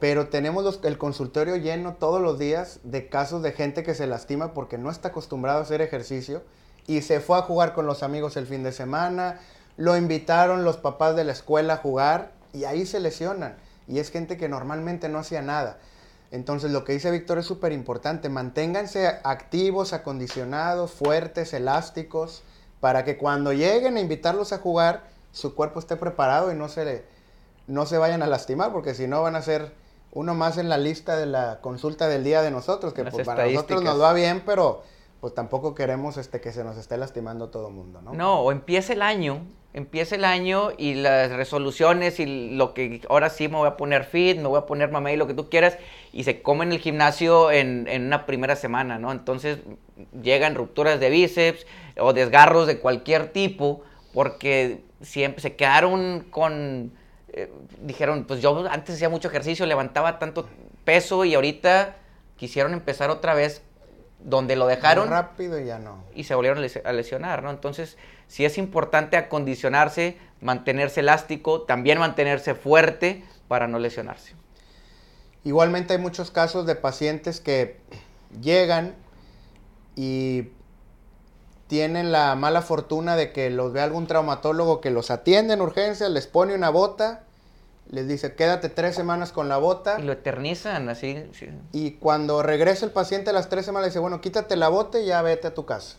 Pero 0.00 0.28
tenemos 0.28 0.80
el 0.82 0.98
consultorio 0.98 1.56
lleno 1.56 1.94
todos 1.94 2.22
los 2.22 2.38
días 2.38 2.80
de 2.82 3.08
casos 3.08 3.42
de 3.42 3.52
gente 3.52 3.82
que 3.82 3.94
se 3.94 4.06
lastima 4.06 4.54
porque 4.54 4.78
no 4.78 4.90
está 4.90 5.08
acostumbrado 5.08 5.58
a 5.58 5.62
hacer 5.62 5.82
ejercicio 5.82 6.42
y 6.86 7.02
se 7.02 7.20
fue 7.20 7.38
a 7.38 7.42
jugar 7.42 7.74
con 7.74 7.86
los 7.86 8.02
amigos 8.02 8.38
el 8.38 8.46
fin 8.46 8.62
de 8.62 8.72
semana, 8.72 9.38
lo 9.76 9.96
invitaron 9.96 10.64
los 10.64 10.78
papás 10.78 11.14
de 11.16 11.24
la 11.24 11.32
escuela 11.32 11.74
a 11.74 11.76
jugar 11.76 12.32
y 12.54 12.64
ahí 12.64 12.86
se 12.86 12.98
lesionan. 12.98 13.56
Y 13.86 13.98
es 13.98 14.10
gente 14.10 14.36
que 14.36 14.48
normalmente 14.48 15.08
no 15.08 15.18
hacía 15.18 15.42
nada. 15.42 15.78
Entonces 16.30 16.70
lo 16.70 16.84
que 16.84 16.92
dice 16.92 17.10
Víctor 17.10 17.38
es 17.38 17.46
súper 17.46 17.72
importante. 17.72 18.28
Manténganse 18.28 19.06
activos, 19.24 19.92
acondicionados, 19.92 20.92
fuertes, 20.92 21.52
elásticos, 21.52 22.42
para 22.80 23.04
que 23.04 23.18
cuando 23.18 23.52
lleguen 23.52 23.96
a 23.96 24.00
invitarlos 24.00 24.52
a 24.52 24.58
jugar, 24.58 25.04
su 25.32 25.54
cuerpo 25.54 25.78
esté 25.78 25.96
preparado 25.96 26.50
y 26.50 26.54
no 26.54 26.68
se, 26.68 27.04
no 27.66 27.84
se 27.84 27.98
vayan 27.98 28.22
a 28.22 28.26
lastimar, 28.26 28.72
porque 28.72 28.94
si 28.94 29.06
no 29.06 29.22
van 29.22 29.36
a 29.36 29.42
ser 29.42 29.72
uno 30.12 30.34
más 30.34 30.58
en 30.58 30.68
la 30.68 30.78
lista 30.78 31.16
de 31.16 31.26
la 31.26 31.60
consulta 31.60 32.08
del 32.08 32.24
día 32.24 32.42
de 32.42 32.50
nosotros, 32.50 32.92
que 32.92 33.04
pues, 33.04 33.26
para 33.26 33.46
nosotros 33.46 33.82
nos 33.82 34.00
va 34.00 34.12
bien, 34.12 34.42
pero 34.44 34.82
pues 35.20 35.34
tampoco 35.34 35.74
queremos 35.74 36.16
este, 36.16 36.40
que 36.40 36.52
se 36.52 36.64
nos 36.64 36.76
esté 36.76 36.96
lastimando 36.96 37.48
todo 37.48 37.68
el 37.68 37.74
mundo, 37.74 38.00
¿no? 38.02 38.14
No, 38.14 38.40
o 38.40 38.52
empieza 38.52 38.94
el 38.94 39.02
año, 39.02 39.42
empieza 39.74 40.14
el 40.14 40.24
año 40.24 40.70
y 40.76 40.94
las 40.94 41.30
resoluciones 41.30 42.18
y 42.18 42.50
lo 42.50 42.74
que 42.74 43.02
ahora 43.08 43.28
sí 43.28 43.46
me 43.48 43.56
voy 43.56 43.68
a 43.68 43.76
poner 43.76 44.04
fit, 44.04 44.38
me 44.38 44.48
voy 44.48 44.58
a 44.58 44.66
poner 44.66 44.90
mamey, 44.90 45.16
lo 45.16 45.26
que 45.26 45.34
tú 45.34 45.48
quieras, 45.50 45.76
y 46.12 46.24
se 46.24 46.42
come 46.42 46.64
en 46.64 46.72
el 46.72 46.78
gimnasio 46.78 47.50
en, 47.50 47.86
en 47.86 48.06
una 48.06 48.26
primera 48.26 48.56
semana, 48.56 48.98
¿no? 48.98 49.12
Entonces 49.12 49.58
llegan 50.22 50.54
rupturas 50.54 50.98
de 50.98 51.10
bíceps 51.10 51.66
o 51.98 52.12
desgarros 52.12 52.66
de 52.66 52.80
cualquier 52.80 53.32
tipo 53.32 53.82
porque 54.12 54.82
siempre 55.02 55.40
se 55.40 55.54
quedaron 55.54 56.26
con, 56.30 56.92
eh, 57.32 57.52
dijeron, 57.82 58.24
pues 58.24 58.40
yo 58.40 58.66
antes 58.70 58.96
hacía 58.96 59.08
mucho 59.08 59.28
ejercicio, 59.28 59.66
levantaba 59.66 60.18
tanto 60.18 60.48
peso 60.84 61.24
y 61.24 61.34
ahorita 61.34 61.96
quisieron 62.36 62.72
empezar 62.72 63.10
otra 63.10 63.34
vez 63.34 63.62
donde 64.18 64.56
lo 64.56 64.66
dejaron 64.66 65.08
Muy 65.08 65.14
rápido 65.16 65.58
y 65.60 65.66
ya 65.66 65.78
no. 65.78 66.04
y 66.14 66.24
se 66.24 66.34
volvieron 66.34 66.58
a 66.58 66.66
lesi- 66.66 66.82
a 66.84 66.92
lesionar, 66.92 67.42
¿no? 67.42 67.50
Entonces, 67.50 67.96
sí 68.26 68.44
es 68.44 68.58
importante 68.58 69.16
acondicionarse, 69.16 70.18
mantenerse 70.40 71.00
elástico, 71.00 71.62
también 71.62 71.98
mantenerse 71.98 72.54
fuerte 72.54 73.24
para 73.48 73.66
no 73.66 73.78
lesionarse. 73.78 74.34
Igualmente 75.44 75.94
hay 75.94 75.98
muchos 75.98 76.30
casos 76.30 76.66
de 76.66 76.74
pacientes 76.76 77.40
que 77.40 77.78
llegan 78.42 78.94
y 79.96 80.48
tienen 81.70 82.10
la 82.10 82.34
mala 82.34 82.62
fortuna 82.62 83.14
de 83.14 83.30
que 83.30 83.48
los 83.48 83.72
ve 83.72 83.80
algún 83.80 84.08
traumatólogo 84.08 84.80
que 84.80 84.90
los 84.90 85.12
atiende 85.12 85.54
en 85.54 85.60
urgencias, 85.60 86.10
les 86.10 86.26
pone 86.26 86.52
una 86.52 86.68
bota, 86.68 87.22
les 87.88 88.08
dice 88.08 88.34
quédate 88.34 88.68
tres 88.68 88.96
semanas 88.96 89.30
con 89.30 89.48
la 89.48 89.56
bota 89.56 90.00
Y 90.00 90.02
lo 90.02 90.10
eternizan 90.12 90.88
así. 90.88 91.22
sí. 91.32 91.48
y 91.70 91.92
cuando 91.92 92.42
regresa 92.42 92.84
el 92.84 92.90
paciente 92.90 93.30
a 93.30 93.32
las 93.32 93.48
tres 93.48 93.66
semanas 93.66 93.84
le 93.86 93.90
dice 93.90 94.00
bueno 94.00 94.20
quítate 94.20 94.56
la 94.56 94.68
bota 94.68 94.98
y 94.98 95.06
ya 95.06 95.22
vete 95.22 95.46
a 95.46 95.54
tu 95.54 95.64
casa. 95.64 95.98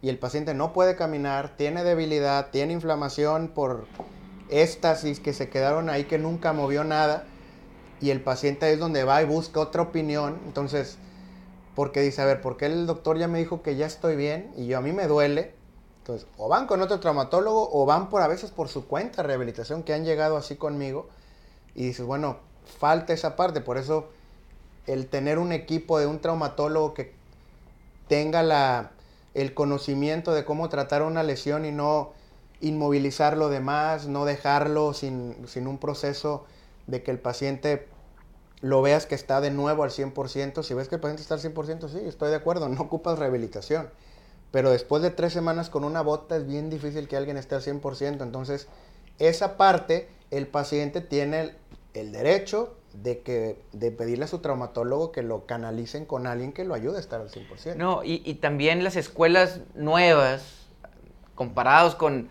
Y 0.00 0.08
el 0.08 0.18
paciente 0.18 0.54
no 0.54 0.72
puede 0.72 0.96
caminar, 0.96 1.56
tiene 1.58 1.84
debilidad, 1.84 2.48
tiene 2.50 2.72
inflamación 2.72 3.48
por 3.48 3.84
éstasis 4.48 5.20
que 5.20 5.34
se 5.34 5.50
quedaron 5.50 5.90
ahí 5.90 6.04
que 6.04 6.16
nunca 6.16 6.54
movió 6.54 6.84
nada 6.84 7.24
y 8.00 8.08
el 8.08 8.22
paciente 8.22 8.72
es 8.72 8.78
donde 8.78 9.04
va 9.04 9.20
y 9.20 9.26
busca 9.26 9.60
otra 9.60 9.82
opinión. 9.82 10.40
Entonces, 10.46 10.96
porque 11.74 12.00
dice, 12.00 12.22
a 12.22 12.26
ver, 12.26 12.40
¿por 12.40 12.56
qué 12.56 12.66
el 12.66 12.86
doctor 12.86 13.18
ya 13.18 13.28
me 13.28 13.38
dijo 13.38 13.62
que 13.62 13.76
ya 13.76 13.86
estoy 13.86 14.16
bien 14.16 14.52
y 14.56 14.66
yo 14.66 14.78
a 14.78 14.80
mí 14.80 14.92
me 14.92 15.06
duele? 15.06 15.54
Entonces, 15.98 16.26
o 16.36 16.48
van 16.48 16.66
con 16.66 16.82
otro 16.82 17.00
traumatólogo 17.00 17.70
o 17.72 17.86
van 17.86 18.08
por 18.08 18.22
a 18.22 18.28
veces 18.28 18.50
por 18.50 18.68
su 18.68 18.86
cuenta 18.86 19.22
de 19.22 19.28
rehabilitación 19.28 19.82
que 19.82 19.94
han 19.94 20.04
llegado 20.04 20.36
así 20.36 20.56
conmigo 20.56 21.08
y 21.74 21.86
dices, 21.86 22.04
bueno, 22.04 22.38
falta 22.78 23.12
esa 23.12 23.36
parte, 23.36 23.60
por 23.60 23.78
eso 23.78 24.08
el 24.86 25.06
tener 25.06 25.38
un 25.38 25.52
equipo 25.52 25.98
de 25.98 26.06
un 26.06 26.20
traumatólogo 26.20 26.92
que 26.92 27.12
tenga 28.08 28.42
la, 28.42 28.90
el 29.34 29.54
conocimiento 29.54 30.34
de 30.34 30.44
cómo 30.44 30.68
tratar 30.68 31.02
una 31.02 31.22
lesión 31.22 31.64
y 31.64 31.72
no 31.72 32.12
inmovilizar 32.60 33.36
lo 33.36 33.48
demás, 33.48 34.06
no 34.06 34.24
dejarlo 34.24 34.92
sin, 34.92 35.36
sin 35.46 35.66
un 35.66 35.78
proceso 35.78 36.44
de 36.86 37.02
que 37.02 37.10
el 37.10 37.18
paciente 37.18 37.88
lo 38.62 38.80
veas 38.80 39.06
que 39.06 39.14
está 39.14 39.40
de 39.40 39.50
nuevo 39.50 39.82
al 39.82 39.90
100%. 39.90 40.62
Si 40.62 40.72
ves 40.72 40.88
que 40.88 40.94
el 40.94 41.00
paciente 41.00 41.20
está 41.20 41.34
al 41.34 41.40
100%, 41.40 41.88
sí, 41.88 41.98
estoy 42.06 42.30
de 42.30 42.36
acuerdo, 42.36 42.68
no 42.68 42.80
ocupas 42.80 43.18
rehabilitación. 43.18 43.90
Pero 44.52 44.70
después 44.70 45.02
de 45.02 45.10
tres 45.10 45.32
semanas 45.32 45.68
con 45.68 45.84
una 45.84 46.00
bota 46.00 46.36
es 46.36 46.46
bien 46.46 46.70
difícil 46.70 47.08
que 47.08 47.16
alguien 47.16 47.36
esté 47.36 47.56
al 47.56 47.62
100%. 47.62 48.22
Entonces, 48.22 48.68
esa 49.18 49.56
parte, 49.56 50.08
el 50.30 50.46
paciente 50.46 51.00
tiene 51.00 51.56
el, 51.94 52.12
derecho 52.12 52.76
de, 52.92 53.20
que, 53.20 53.60
de 53.72 53.90
pedirle 53.90 54.26
a 54.26 54.28
su 54.28 54.38
traumatólogo 54.38 55.10
que 55.10 55.22
lo 55.22 55.44
canalicen 55.46 56.04
con 56.04 56.26
alguien 56.26 56.52
que 56.52 56.64
lo 56.64 56.74
ayude 56.74 56.98
a 56.98 57.00
estar 57.00 57.20
al 57.20 57.30
100%. 57.30 57.74
No, 57.76 58.02
y 58.04 58.34
también 58.34 58.84
las 58.84 58.94
escuelas 58.94 59.60
nuevas, 59.74 60.68
comparados 61.34 61.96
con, 61.96 62.28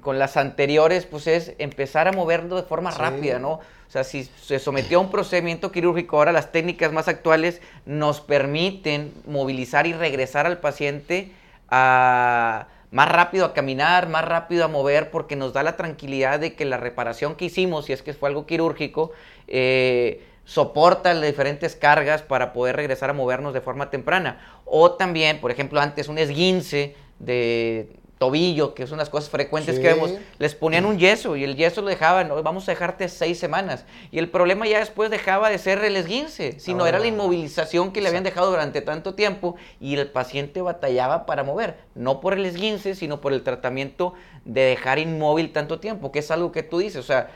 con 0.00 0.18
las 0.18 0.36
anteriores, 0.36 1.06
pues 1.06 1.26
es 1.26 1.52
empezar 1.58 2.08
a 2.08 2.12
moverlo 2.12 2.56
de 2.56 2.62
forma 2.62 2.90
Sí. 2.92 2.98
rápida, 2.98 3.38
¿no? 3.38 3.52
O 3.52 3.90
sea, 3.90 4.02
si 4.02 4.24
se 4.24 4.58
sometió 4.58 4.98
a 4.98 5.00
un 5.02 5.10
procedimiento 5.10 5.70
quirúrgico, 5.70 6.16
ahora 6.18 6.32
las 6.32 6.50
técnicas 6.50 6.92
más 6.92 7.06
actuales 7.06 7.60
nos 7.84 8.20
permiten 8.20 9.12
movilizar 9.26 9.86
y 9.86 9.92
regresar 9.92 10.44
al 10.46 10.58
paciente 10.58 11.30
a 11.68 12.66
más 12.90 13.08
rápido 13.10 13.44
a 13.44 13.52
caminar, 13.52 14.08
más 14.08 14.24
rápido 14.24 14.64
a 14.64 14.68
mover, 14.68 15.10
porque 15.10 15.36
nos 15.36 15.52
da 15.52 15.62
la 15.62 15.76
tranquilidad 15.76 16.40
de 16.40 16.54
que 16.54 16.64
la 16.64 16.76
reparación 16.78 17.34
que 17.34 17.46
hicimos, 17.46 17.86
si 17.86 17.92
es 17.92 18.02
que 18.02 18.14
fue 18.14 18.28
algo 18.28 18.46
quirúrgico, 18.46 19.12
eh, 19.48 20.22
soporta 20.44 21.12
las 21.12 21.24
diferentes 21.24 21.74
cargas 21.76 22.22
para 22.22 22.52
poder 22.52 22.76
regresar 22.76 23.10
a 23.10 23.12
movernos 23.12 23.52
de 23.54 23.60
forma 23.60 23.90
temprana. 23.90 24.40
O 24.64 24.92
también, 24.92 25.40
por 25.40 25.50
ejemplo, 25.50 25.80
antes 25.80 26.08
un 26.08 26.18
esguince 26.18 26.94
de 27.18 27.88
tobillo, 28.18 28.74
que 28.74 28.86
son 28.86 28.98
las 28.98 29.10
cosas 29.10 29.28
frecuentes 29.28 29.78
que 29.78 29.88
vemos, 29.88 30.10
les 30.38 30.54
ponían 30.54 30.86
un 30.86 30.98
yeso 30.98 31.36
y 31.36 31.44
el 31.44 31.54
yeso 31.54 31.82
lo 31.82 31.88
dejaban, 31.88 32.30
vamos 32.42 32.66
a 32.68 32.72
dejarte 32.72 33.08
seis 33.08 33.38
semanas. 33.38 33.84
Y 34.10 34.18
el 34.18 34.30
problema 34.30 34.66
ya 34.66 34.78
después 34.78 35.10
dejaba 35.10 35.50
de 35.50 35.58
ser 35.58 35.84
el 35.84 35.96
esguince, 35.96 36.58
sino 36.58 36.86
era 36.86 36.98
la 36.98 37.06
inmovilización 37.06 37.92
que 37.92 38.00
le 38.00 38.08
habían 38.08 38.24
dejado 38.24 38.50
durante 38.50 38.80
tanto 38.80 39.14
tiempo 39.14 39.56
y 39.80 39.96
el 39.96 40.10
paciente 40.10 40.62
batallaba 40.62 41.26
para 41.26 41.44
mover, 41.44 41.76
no 41.94 42.20
por 42.20 42.32
el 42.32 42.46
esguince, 42.46 42.94
sino 42.94 43.20
por 43.20 43.32
el 43.34 43.42
tratamiento 43.42 44.14
de 44.44 44.62
dejar 44.62 44.98
inmóvil 44.98 45.52
tanto 45.52 45.78
tiempo, 45.78 46.10
que 46.10 46.20
es 46.20 46.30
algo 46.30 46.52
que 46.52 46.62
tú 46.62 46.78
dices, 46.78 46.96
o 46.96 47.02
sea, 47.02 47.30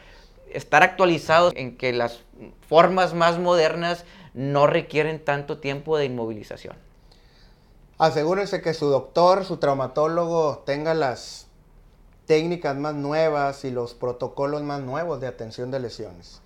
estar 0.50 0.82
actualizado 0.82 1.52
en 1.54 1.76
que 1.76 1.92
las 1.92 2.20
formas 2.68 3.12
más 3.12 3.38
modernas 3.38 4.04
no 4.32 4.66
requieren 4.66 5.18
tanto 5.18 5.58
tiempo 5.58 5.98
de 5.98 6.06
inmovilización. 6.06 6.76
Asegúrense 8.00 8.62
que 8.62 8.72
su 8.72 8.86
doctor, 8.86 9.44
su 9.44 9.58
traumatólogo 9.58 10.62
tenga 10.64 10.94
las 10.94 11.48
técnicas 12.24 12.74
más 12.74 12.94
nuevas 12.94 13.62
y 13.66 13.70
los 13.70 13.92
protocolos 13.92 14.62
más 14.62 14.80
nuevos 14.80 15.20
de 15.20 15.26
atención 15.26 15.70
de 15.70 15.80
lesiones. 15.80 16.40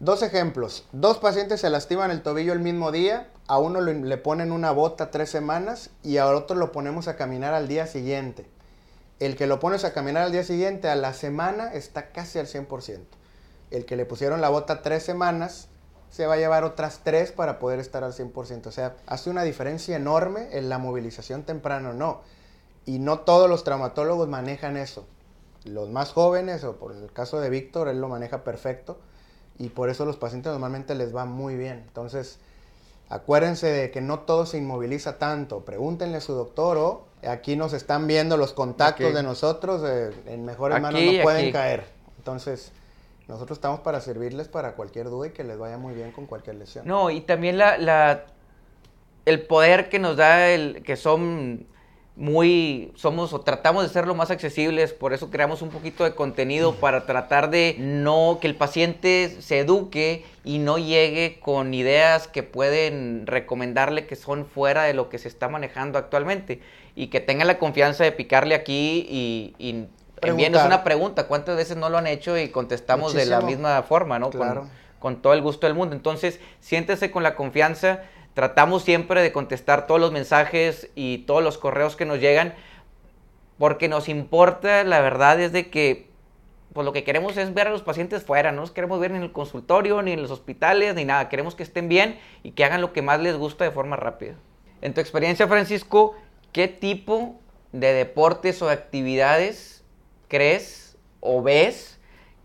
Dos 0.00 0.22
ejemplos. 0.22 0.86
Dos 0.92 1.18
pacientes 1.18 1.60
se 1.60 1.68
lastiman 1.68 2.10
el 2.10 2.22
tobillo 2.22 2.54
el 2.54 2.60
mismo 2.60 2.92
día. 2.92 3.28
A 3.46 3.58
uno 3.58 3.82
le 3.82 4.16
ponen 4.16 4.52
una 4.52 4.70
bota 4.70 5.10
tres 5.10 5.28
semanas 5.28 5.90
y 6.02 6.16
a 6.16 6.28
otro 6.28 6.56
lo 6.56 6.72
ponemos 6.72 7.08
a 7.08 7.16
caminar 7.16 7.52
al 7.52 7.68
día 7.68 7.86
siguiente. 7.86 8.48
El 9.20 9.36
que 9.36 9.46
lo 9.46 9.60
pones 9.60 9.84
a 9.84 9.92
caminar 9.92 10.22
al 10.22 10.32
día 10.32 10.44
siguiente, 10.44 10.88
a 10.88 10.96
la 10.96 11.12
semana, 11.12 11.74
está 11.74 12.10
casi 12.10 12.38
al 12.38 12.46
100%. 12.46 13.00
El 13.70 13.84
que 13.84 13.96
le 13.96 14.06
pusieron 14.06 14.40
la 14.40 14.48
bota 14.48 14.80
tres 14.80 15.02
semanas, 15.02 15.68
se 16.10 16.26
va 16.26 16.34
a 16.34 16.38
llevar 16.38 16.64
otras 16.64 17.00
tres 17.02 17.32
para 17.32 17.58
poder 17.58 17.78
estar 17.78 18.04
al 18.04 18.12
100%. 18.12 18.66
O 18.66 18.72
sea, 18.72 18.96
hace 19.06 19.30
una 19.30 19.42
diferencia 19.42 19.96
enorme 19.96 20.48
en 20.52 20.68
la 20.68 20.78
movilización 20.78 21.42
temprana 21.42 21.90
o 21.90 21.92
no. 21.92 22.20
Y 22.84 22.98
no 22.98 23.20
todos 23.20 23.50
los 23.50 23.64
traumatólogos 23.64 24.28
manejan 24.28 24.76
eso. 24.76 25.06
Los 25.64 25.90
más 25.90 26.12
jóvenes, 26.12 26.62
o 26.64 26.76
por 26.76 26.92
el 26.92 27.12
caso 27.12 27.40
de 27.40 27.50
Víctor, 27.50 27.88
él 27.88 28.00
lo 28.00 28.08
maneja 28.08 28.44
perfecto. 28.44 28.98
Y 29.58 29.70
por 29.70 29.90
eso 29.90 30.04
los 30.04 30.16
pacientes 30.16 30.52
normalmente 30.52 30.94
les 30.94 31.14
va 31.14 31.24
muy 31.24 31.56
bien. 31.56 31.84
Entonces, 31.88 32.38
acuérdense 33.08 33.66
de 33.66 33.90
que 33.90 34.00
no 34.00 34.20
todo 34.20 34.46
se 34.46 34.58
inmoviliza 34.58 35.18
tanto. 35.18 35.64
Pregúntenle 35.64 36.18
a 36.18 36.20
su 36.20 36.34
doctor 36.34 36.76
o 36.78 37.04
aquí 37.26 37.56
nos 37.56 37.72
están 37.72 38.06
viendo 38.06 38.36
los 38.36 38.52
contactos 38.52 39.12
de 39.12 39.22
nosotros. 39.22 39.82
Eh, 39.84 40.12
en 40.26 40.44
mejores 40.44 40.80
manos 40.80 41.00
no 41.00 41.22
pueden 41.22 41.52
caer. 41.52 41.84
Entonces, 42.18 42.72
nosotros 43.28 43.58
estamos 43.58 43.80
para 43.80 44.00
servirles 44.00 44.48
para 44.48 44.74
cualquier 44.74 45.10
duda 45.10 45.28
y 45.28 45.30
que 45.30 45.44
les 45.44 45.58
vaya 45.58 45.78
muy 45.78 45.94
bien 45.94 46.12
con 46.12 46.26
cualquier 46.26 46.56
lesión. 46.56 46.86
No, 46.86 47.10
y 47.10 47.20
también 47.20 47.58
la, 47.58 47.76
la 47.78 48.26
el 49.24 49.42
poder 49.42 49.88
que 49.88 49.98
nos 49.98 50.16
da 50.16 50.48
el 50.50 50.82
que 50.84 50.96
son 50.96 51.66
muy 52.14 52.92
somos 52.94 53.34
o 53.34 53.40
tratamos 53.42 53.82
de 53.82 53.90
ser 53.90 54.06
lo 54.06 54.14
más 54.14 54.30
accesibles, 54.30 54.94
por 54.94 55.12
eso 55.12 55.30
creamos 55.30 55.60
un 55.60 55.68
poquito 55.68 56.04
de 56.04 56.14
contenido 56.14 56.74
para 56.76 57.04
tratar 57.04 57.50
de 57.50 57.76
no 57.78 58.38
que 58.40 58.46
el 58.46 58.54
paciente 58.54 59.36
se 59.40 59.58
eduque 59.58 60.24
y 60.42 60.58
no 60.58 60.78
llegue 60.78 61.38
con 61.40 61.74
ideas 61.74 62.26
que 62.26 62.42
pueden 62.42 63.26
recomendarle 63.26 64.06
que 64.06 64.16
son 64.16 64.46
fuera 64.46 64.84
de 64.84 64.94
lo 64.94 65.10
que 65.10 65.18
se 65.18 65.28
está 65.28 65.48
manejando 65.48 65.98
actualmente 65.98 66.60
y 66.94 67.08
que 67.08 67.20
tenga 67.20 67.44
la 67.44 67.58
confianza 67.58 68.04
de 68.04 68.12
picarle 68.12 68.54
aquí 68.54 69.06
y, 69.10 69.54
y 69.58 69.86
envíenos 70.28 70.64
una 70.64 70.84
pregunta, 70.84 71.26
¿cuántas 71.26 71.56
veces 71.56 71.76
no 71.76 71.88
lo 71.88 71.98
han 71.98 72.06
hecho 72.06 72.38
y 72.38 72.50
contestamos 72.50 73.12
de 73.14 73.26
la 73.26 73.40
misma 73.40 73.82
forma, 73.82 74.18
¿no? 74.18 74.30
Claro. 74.30 74.68
Con, 74.98 75.22
todo 75.22 75.34
el 75.34 75.42
gusto 75.42 75.66
del 75.66 75.74
mundo. 75.74 75.94
Entonces, 75.94 76.40
siéntese 76.60 77.10
con 77.10 77.22
la 77.22 77.36
confianza. 77.36 78.02
Tratamos 78.34 78.82
siempre 78.82 79.22
de 79.22 79.32
contestar 79.32 79.86
todos 79.86 80.00
los 80.00 80.12
mensajes 80.12 80.90
y 80.94 81.18
todos 81.18 81.42
los 81.42 81.58
correos 81.58 81.96
que 81.96 82.04
nos 82.04 82.18
llegan, 82.18 82.54
porque 83.56 83.88
nos 83.88 84.08
importa, 84.08 84.84
la 84.84 85.00
verdad 85.00 85.40
es 85.40 85.52
de 85.52 85.70
que 85.70 86.10
pues 86.76 86.84
lo 86.84 86.92
que 86.92 87.04
queremos 87.04 87.38
es 87.38 87.54
ver 87.54 87.68
a 87.68 87.70
los 87.70 87.80
pacientes 87.80 88.22
fuera, 88.22 88.52
no 88.52 88.60
los 88.60 88.70
queremos 88.70 89.00
ver 89.00 89.10
ni 89.10 89.16
en 89.16 89.22
el 89.22 89.32
consultorio, 89.32 90.02
ni 90.02 90.12
en 90.12 90.20
los 90.20 90.30
hospitales, 90.30 90.94
ni 90.94 91.06
nada. 91.06 91.30
Queremos 91.30 91.54
que 91.54 91.62
estén 91.62 91.88
bien 91.88 92.18
y 92.42 92.50
que 92.50 92.66
hagan 92.66 92.82
lo 92.82 92.92
que 92.92 93.00
más 93.00 93.18
les 93.18 93.34
gusta 93.34 93.64
de 93.64 93.70
forma 93.70 93.96
rápida. 93.96 94.34
En 94.82 94.92
tu 94.92 95.00
experiencia, 95.00 95.48
Francisco, 95.48 96.14
¿qué 96.52 96.68
tipo 96.68 97.40
de 97.72 97.94
deportes 97.94 98.60
o 98.60 98.68
actividades 98.68 99.75
crees 100.28 100.96
o 101.20 101.42
ves 101.42 101.98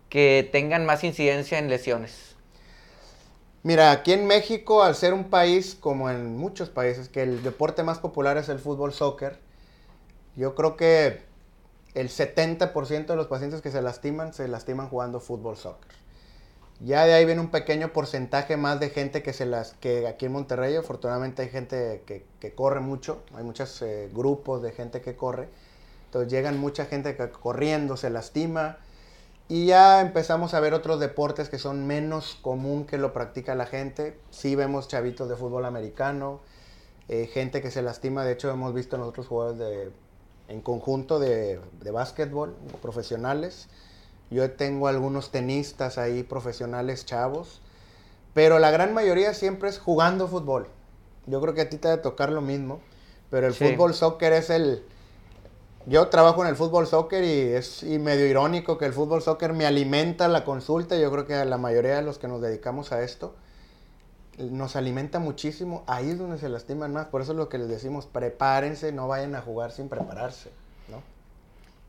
que 0.08 0.48
tengan 0.52 0.84
más 0.86 1.04
incidencia 1.04 1.58
en 1.58 1.68
lesiones? 1.68 2.36
Mira, 3.62 3.92
aquí 3.92 4.12
en 4.12 4.26
México, 4.26 4.82
al 4.82 4.96
ser 4.96 5.14
un 5.14 5.30
país 5.30 5.76
como 5.78 6.10
en 6.10 6.36
muchos 6.36 6.68
países, 6.68 7.08
que 7.08 7.22
el 7.22 7.42
deporte 7.42 7.84
más 7.84 7.98
popular 7.98 8.36
es 8.36 8.48
el 8.48 8.58
fútbol 8.58 8.92
soccer, 8.92 9.38
yo 10.34 10.54
creo 10.54 10.76
que 10.76 11.22
el 11.94 12.08
70% 12.08 13.06
de 13.06 13.16
los 13.16 13.26
pacientes 13.28 13.60
que 13.60 13.70
se 13.70 13.80
lastiman 13.80 14.32
se 14.32 14.48
lastiman 14.48 14.88
jugando 14.88 15.20
fútbol 15.20 15.56
soccer. 15.56 15.92
Ya 16.80 17.04
de 17.06 17.14
ahí 17.14 17.24
viene 17.24 17.40
un 17.40 17.50
pequeño 17.50 17.92
porcentaje 17.92 18.56
más 18.56 18.80
de 18.80 18.90
gente 18.90 19.22
que 19.22 19.32
se 19.32 19.46
las 19.46 19.74
que 19.74 20.08
aquí 20.08 20.26
en 20.26 20.32
Monterrey, 20.32 20.74
afortunadamente 20.74 21.42
hay 21.42 21.48
gente 21.48 22.02
que, 22.04 22.54
corre 22.54 22.80
mucho, 22.80 23.22
hay 23.36 23.44
muchos 23.44 23.80
eh, 23.82 24.10
grupos 24.12 24.62
de 24.62 24.72
gente 24.72 25.00
que 25.00 25.14
corre 25.14 25.48
entonces 26.12 26.30
llegan 26.30 26.60
mucha 26.60 26.84
gente 26.84 27.16
corriendo, 27.16 27.96
se 27.96 28.10
lastima. 28.10 28.76
Y 29.48 29.64
ya 29.64 30.02
empezamos 30.02 30.52
a 30.52 30.60
ver 30.60 30.74
otros 30.74 31.00
deportes 31.00 31.48
que 31.48 31.58
son 31.58 31.86
menos 31.86 32.36
común 32.42 32.84
que 32.84 32.98
lo 32.98 33.14
practica 33.14 33.54
la 33.54 33.64
gente. 33.64 34.20
Sí 34.28 34.54
vemos 34.54 34.88
chavitos 34.88 35.30
de 35.30 35.36
fútbol 35.36 35.64
americano, 35.64 36.40
eh, 37.08 37.30
gente 37.32 37.62
que 37.62 37.70
se 37.70 37.80
lastima. 37.80 38.26
De 38.26 38.32
hecho, 38.32 38.50
hemos 38.50 38.74
visto 38.74 38.96
en 38.96 39.02
otros 39.02 39.26
jugadores 39.26 39.58
de, 39.58 39.90
en 40.48 40.60
conjunto 40.60 41.18
de, 41.18 41.60
de 41.80 41.90
básquetbol 41.90 42.56
profesionales. 42.82 43.68
Yo 44.30 44.50
tengo 44.50 44.88
algunos 44.88 45.30
tenistas 45.30 45.96
ahí 45.96 46.24
profesionales 46.24 47.06
chavos. 47.06 47.62
Pero 48.34 48.58
la 48.58 48.70
gran 48.70 48.92
mayoría 48.92 49.32
siempre 49.32 49.70
es 49.70 49.78
jugando 49.78 50.28
fútbol. 50.28 50.68
Yo 51.26 51.40
creo 51.40 51.54
que 51.54 51.62
a 51.62 51.70
ti 51.70 51.78
te 51.78 51.88
debe 51.88 52.02
tocar 52.02 52.30
lo 52.30 52.42
mismo. 52.42 52.82
Pero 53.30 53.46
el 53.46 53.54
fútbol 53.54 53.94
soccer 53.94 54.34
es 54.34 54.50
el, 54.50 54.84
yo 55.86 56.08
trabajo 56.08 56.42
en 56.42 56.48
el 56.48 56.56
fútbol 56.56 56.86
soccer 56.86 57.24
y 57.24 57.54
es 57.54 57.82
medio 57.82 58.26
irónico 58.26 58.78
que 58.78 58.86
el 58.86 58.92
fútbol 58.92 59.22
soccer 59.22 59.52
me 59.52 59.66
alimenta 59.66 60.28
la 60.28 60.44
consulta. 60.44 60.96
Yo 60.96 61.10
creo 61.10 61.26
que 61.26 61.44
la 61.44 61.58
mayoría 61.58 61.96
de 61.96 62.02
los 62.02 62.18
que 62.18 62.28
nos 62.28 62.40
dedicamos 62.40 62.92
a 62.92 63.02
esto 63.02 63.34
nos 64.38 64.76
alimenta 64.76 65.18
muchísimo. 65.18 65.82
Ahí 65.86 66.10
es 66.10 66.18
donde 66.18 66.38
se 66.38 66.48
lastiman 66.48 66.92
más. 66.92 67.06
Por 67.06 67.22
eso 67.22 67.32
es 67.32 67.38
lo 67.38 67.48
que 67.48 67.58
les 67.58 67.68
decimos, 67.68 68.06
prepárense, 68.06 68.92
no 68.92 69.08
vayan 69.08 69.34
a 69.34 69.42
jugar 69.42 69.72
sin 69.72 69.88
prepararse. 69.88 70.50
¿no? 70.88 71.02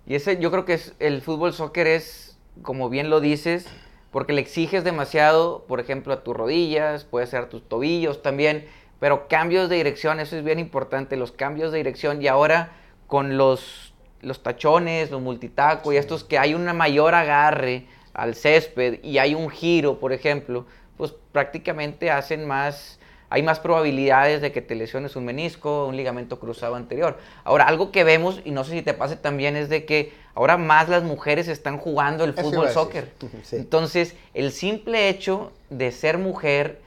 Y 0.06 0.15
ese 0.15 0.38
yo 0.38 0.51
creo 0.51 0.65
que 0.65 0.73
es, 0.73 0.93
el 0.99 1.21
fútbol 1.21 1.53
soccer 1.53 1.88
es, 1.88 2.38
como 2.62 2.89
bien 2.89 3.10
lo 3.10 3.19
dices, 3.19 3.65
porque 4.12 4.34
le 4.34 4.41
exiges 4.41 4.84
demasiado, 4.84 5.65
por 5.67 5.79
ejemplo, 5.79 6.13
a 6.13 6.23
tus 6.23 6.36
rodillas, 6.36 7.03
puede 7.03 7.27
ser 7.27 7.43
a 7.43 7.49
tus 7.49 7.67
tobillos 7.67 8.21
también, 8.21 8.67
pero 8.99 9.27
cambios 9.27 9.69
de 9.69 9.77
dirección, 9.77 10.19
eso 10.19 10.38
es 10.38 10.43
bien 10.43 10.60
importante, 10.60 11.15
los 11.15 11.32
cambios 11.32 11.71
de 11.71 11.77
dirección. 11.77 12.21
Y 12.21 12.27
ahora 12.27 12.71
con 13.13 13.38
los, 13.38 13.93
los 14.23 14.41
tachones, 14.41 15.12
los 15.12 15.21
multitaco 15.21 15.93
y 15.93 15.97
estos 15.97 16.23
que 16.23 16.39
hay 16.39 16.56
un 16.56 16.65
mayor 16.76 17.13
agarre 17.13 17.86
al 18.12 18.34
césped 18.34 19.04
y 19.04 19.19
hay 19.19 19.36
un 19.36 19.52
giro, 19.52 19.99
por 19.99 20.13
ejemplo, 20.13 20.65
pues 20.97 21.13
prácticamente 21.32 22.10
hacen 22.10 22.47
más, 22.47 22.99
hay 23.30 23.43
más 23.43 23.60
probabilidades 23.60 24.41
de 24.41 24.52
que 24.52 24.63
te 24.63 24.73
lesiones 24.73 25.15
un 25.15 25.26
menisco, 25.26 25.86
un 25.86 25.95
ligamento 25.95 26.39
cruzado 26.39 26.73
anterior. 26.73 27.19
Ahora, 27.43 27.67
algo 27.67 27.91
que 27.91 28.04
vemos, 28.04 28.41
y 28.45 28.49
no 28.49 28.63
sé 28.63 28.71
si 28.71 28.82
te 28.82 28.95
pase 28.95 29.15
también, 29.15 29.56
es 29.58 29.69
de 29.69 29.86
que 29.86 30.12
ahora 30.34 30.58
más 30.58 30.89
las 30.89 31.04
mujeres 31.04 31.47
están 31.47 31.78
jugando 31.78 32.23
el 32.23 32.34
fútbol 32.34 32.69
soccer. 32.69 33.13
Entonces, 33.52 34.15
el 34.34 34.52
simple 34.52 35.10
hecho 35.10 35.52
de 35.69 35.91
ser 35.91 36.17
mujer 36.17 36.82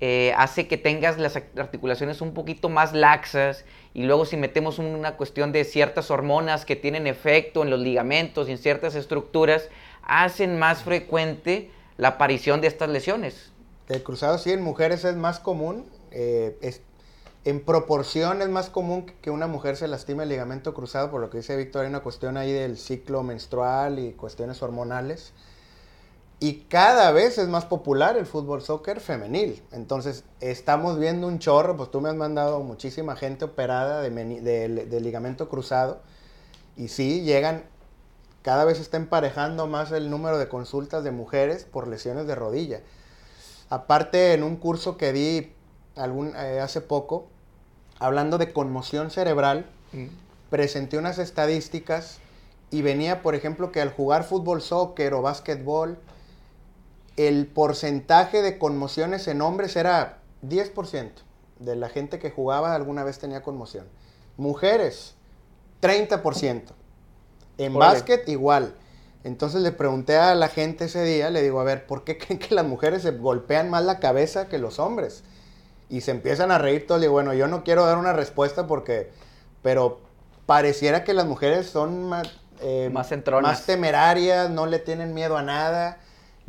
eh, 0.00 0.32
hace 0.36 0.66
que 0.66 0.76
tengas 0.76 1.18
las 1.18 1.36
articulaciones 1.56 2.20
un 2.20 2.32
poquito 2.32 2.68
más 2.68 2.92
laxas 2.92 3.64
y 3.98 4.04
luego 4.04 4.24
si 4.24 4.36
metemos 4.36 4.78
una 4.78 5.16
cuestión 5.16 5.50
de 5.50 5.64
ciertas 5.64 6.12
hormonas 6.12 6.64
que 6.64 6.76
tienen 6.76 7.08
efecto 7.08 7.64
en 7.64 7.70
los 7.70 7.80
ligamentos 7.80 8.48
y 8.48 8.52
en 8.52 8.58
ciertas 8.58 8.94
estructuras, 8.94 9.70
hacen 10.04 10.56
más 10.56 10.84
frecuente 10.84 11.72
la 11.96 12.10
aparición 12.10 12.60
de 12.60 12.68
estas 12.68 12.90
lesiones. 12.90 13.50
El 13.88 14.04
cruzado 14.04 14.38
sí, 14.38 14.52
en 14.52 14.62
mujeres 14.62 15.04
es 15.04 15.16
más 15.16 15.40
común, 15.40 15.84
eh, 16.12 16.56
es, 16.60 16.80
en 17.44 17.58
proporción 17.58 18.40
es 18.40 18.48
más 18.48 18.70
común 18.70 19.04
que 19.20 19.30
una 19.30 19.48
mujer 19.48 19.76
se 19.76 19.88
lastime 19.88 20.22
el 20.22 20.28
ligamento 20.28 20.74
cruzado, 20.74 21.10
por 21.10 21.20
lo 21.20 21.28
que 21.28 21.38
dice 21.38 21.56
Víctor, 21.56 21.82
hay 21.82 21.88
una 21.88 22.04
cuestión 22.04 22.36
ahí 22.36 22.52
del 22.52 22.78
ciclo 22.78 23.24
menstrual 23.24 23.98
y 23.98 24.12
cuestiones 24.12 24.62
hormonales. 24.62 25.32
Y 26.40 26.60
cada 26.68 27.10
vez 27.10 27.36
es 27.38 27.48
más 27.48 27.64
popular 27.64 28.16
el 28.16 28.24
fútbol 28.24 28.62
soccer 28.62 29.00
femenil. 29.00 29.60
Entonces, 29.72 30.24
estamos 30.40 30.98
viendo 30.98 31.26
un 31.26 31.40
chorro, 31.40 31.76
pues 31.76 31.90
tú 31.90 32.00
me 32.00 32.10
has 32.10 32.14
mandado 32.14 32.60
muchísima 32.60 33.16
gente 33.16 33.44
operada 33.44 34.00
de, 34.02 35.00
ligamento 35.00 35.48
cruzado. 35.48 36.00
Y 36.76 36.88
sí, 36.88 37.22
llegan, 37.22 37.64
cada 38.42 38.64
vez 38.64 38.78
está 38.78 38.98
emparejando 38.98 39.66
más 39.66 39.90
el 39.90 40.10
número 40.10 40.38
de 40.38 40.48
consultas 40.48 41.02
de 41.02 41.10
mujeres 41.10 41.64
por 41.64 41.88
lesiones 41.88 42.28
de 42.28 42.36
rodilla. 42.36 42.82
Aparte, 43.68 44.32
en 44.32 44.44
un 44.44 44.56
curso 44.56 44.96
que 44.96 45.12
di 45.12 45.52
algún, 45.96 46.36
eh, 46.36 46.60
hace 46.60 46.80
poco, 46.80 47.26
hablando 47.98 48.38
de 48.38 48.52
conmoción 48.52 49.10
cerebral, 49.10 49.66
mm. 49.92 50.06
presenté 50.50 50.98
unas 50.98 51.18
estadísticas 51.18 52.20
y 52.70 52.82
venía, 52.82 53.22
por 53.22 53.34
ejemplo, 53.34 53.72
que 53.72 53.80
al 53.80 53.90
jugar 53.92 54.22
fútbol, 54.22 54.62
soccer 54.62 55.14
o 55.14 55.22
básquetbol, 55.22 55.98
el 57.18 57.48
porcentaje 57.48 58.42
de 58.42 58.58
conmociones 58.58 59.26
en 59.26 59.42
hombres 59.42 59.74
era 59.74 60.18
10% 60.46 61.10
de 61.58 61.74
la 61.74 61.88
gente 61.88 62.20
que 62.20 62.30
jugaba 62.30 62.74
alguna 62.74 63.02
vez 63.02 63.18
tenía 63.18 63.42
conmoción. 63.42 63.86
Mujeres, 64.36 65.16
30%. 65.82 66.62
En 67.58 67.74
básquet, 67.74 68.28
igual. 68.28 68.76
Entonces 69.24 69.62
le 69.62 69.72
pregunté 69.72 70.16
a 70.16 70.36
la 70.36 70.46
gente 70.46 70.84
ese 70.84 71.02
día, 71.02 71.28
le 71.30 71.42
digo, 71.42 71.58
a 71.58 71.64
ver, 71.64 71.86
¿por 71.88 72.04
qué 72.04 72.16
creen 72.18 72.38
que 72.38 72.54
las 72.54 72.64
mujeres 72.64 73.02
se 73.02 73.10
golpean 73.10 73.68
más 73.68 73.84
la 73.84 73.98
cabeza 73.98 74.48
que 74.48 74.58
los 74.58 74.78
hombres? 74.78 75.24
Y 75.88 76.02
se 76.02 76.12
empiezan 76.12 76.52
a 76.52 76.58
reír 76.58 76.86
todos. 76.86 77.00
Le 77.00 77.06
digo, 77.06 77.14
bueno, 77.14 77.34
yo 77.34 77.48
no 77.48 77.64
quiero 77.64 77.84
dar 77.84 77.98
una 77.98 78.12
respuesta 78.12 78.68
porque, 78.68 79.10
pero 79.62 80.00
pareciera 80.46 81.02
que 81.02 81.14
las 81.14 81.26
mujeres 81.26 81.66
son 81.66 82.08
más, 82.08 82.28
eh, 82.60 82.90
más, 82.92 83.10
más 83.42 83.66
temerarias, 83.66 84.50
no 84.50 84.66
le 84.66 84.78
tienen 84.78 85.14
miedo 85.14 85.36
a 85.36 85.42
nada, 85.42 85.98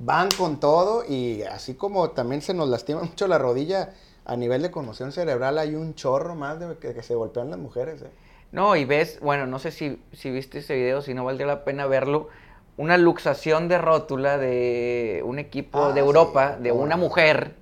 van 0.02 0.30
con 0.38 0.60
todo 0.60 1.04
y 1.08 1.44
así 1.44 1.74
como 1.74 2.12
también 2.12 2.42
se 2.42 2.54
nos 2.54 2.70
lastima 2.70 3.02
mucho 3.04 3.28
la 3.28 3.38
rodilla, 3.38 3.94
a 4.26 4.36
nivel 4.36 4.62
de 4.62 4.72
conmoción 4.72 5.12
cerebral 5.12 5.58
hay 5.58 5.76
un 5.76 5.96
chorro 5.96 6.36
más 6.36 6.60
de 6.60 6.78
que, 6.78 7.02
se 7.02 7.16
golpean 7.16 7.50
las 7.50 7.60
mujeres. 7.60 8.02
¿eh? 8.02 8.10
No, 8.52 8.76
y 8.76 8.86
ves, 8.86 9.20
bueno, 9.22 9.48
no 9.48 9.60
sé 9.60 9.72
si, 9.72 10.02
si 10.14 10.32
viste 10.32 10.60
ese 10.60 10.76
video, 10.76 11.02
si 11.02 11.14
no 11.14 11.26
valdría 11.26 11.48
la 11.48 11.64
pena 11.64 11.88
verlo, 11.88 12.30
una 12.78 12.98
luxación 12.98 13.68
de 13.68 13.78
rótula 13.78 14.38
de 14.38 15.22
un 15.26 15.38
equipo 15.40 15.86
ah, 15.86 15.94
de 15.94 16.00
Europa, 16.00 16.58
de 16.58 16.72
una 16.72 16.96
mujer, 16.96 17.54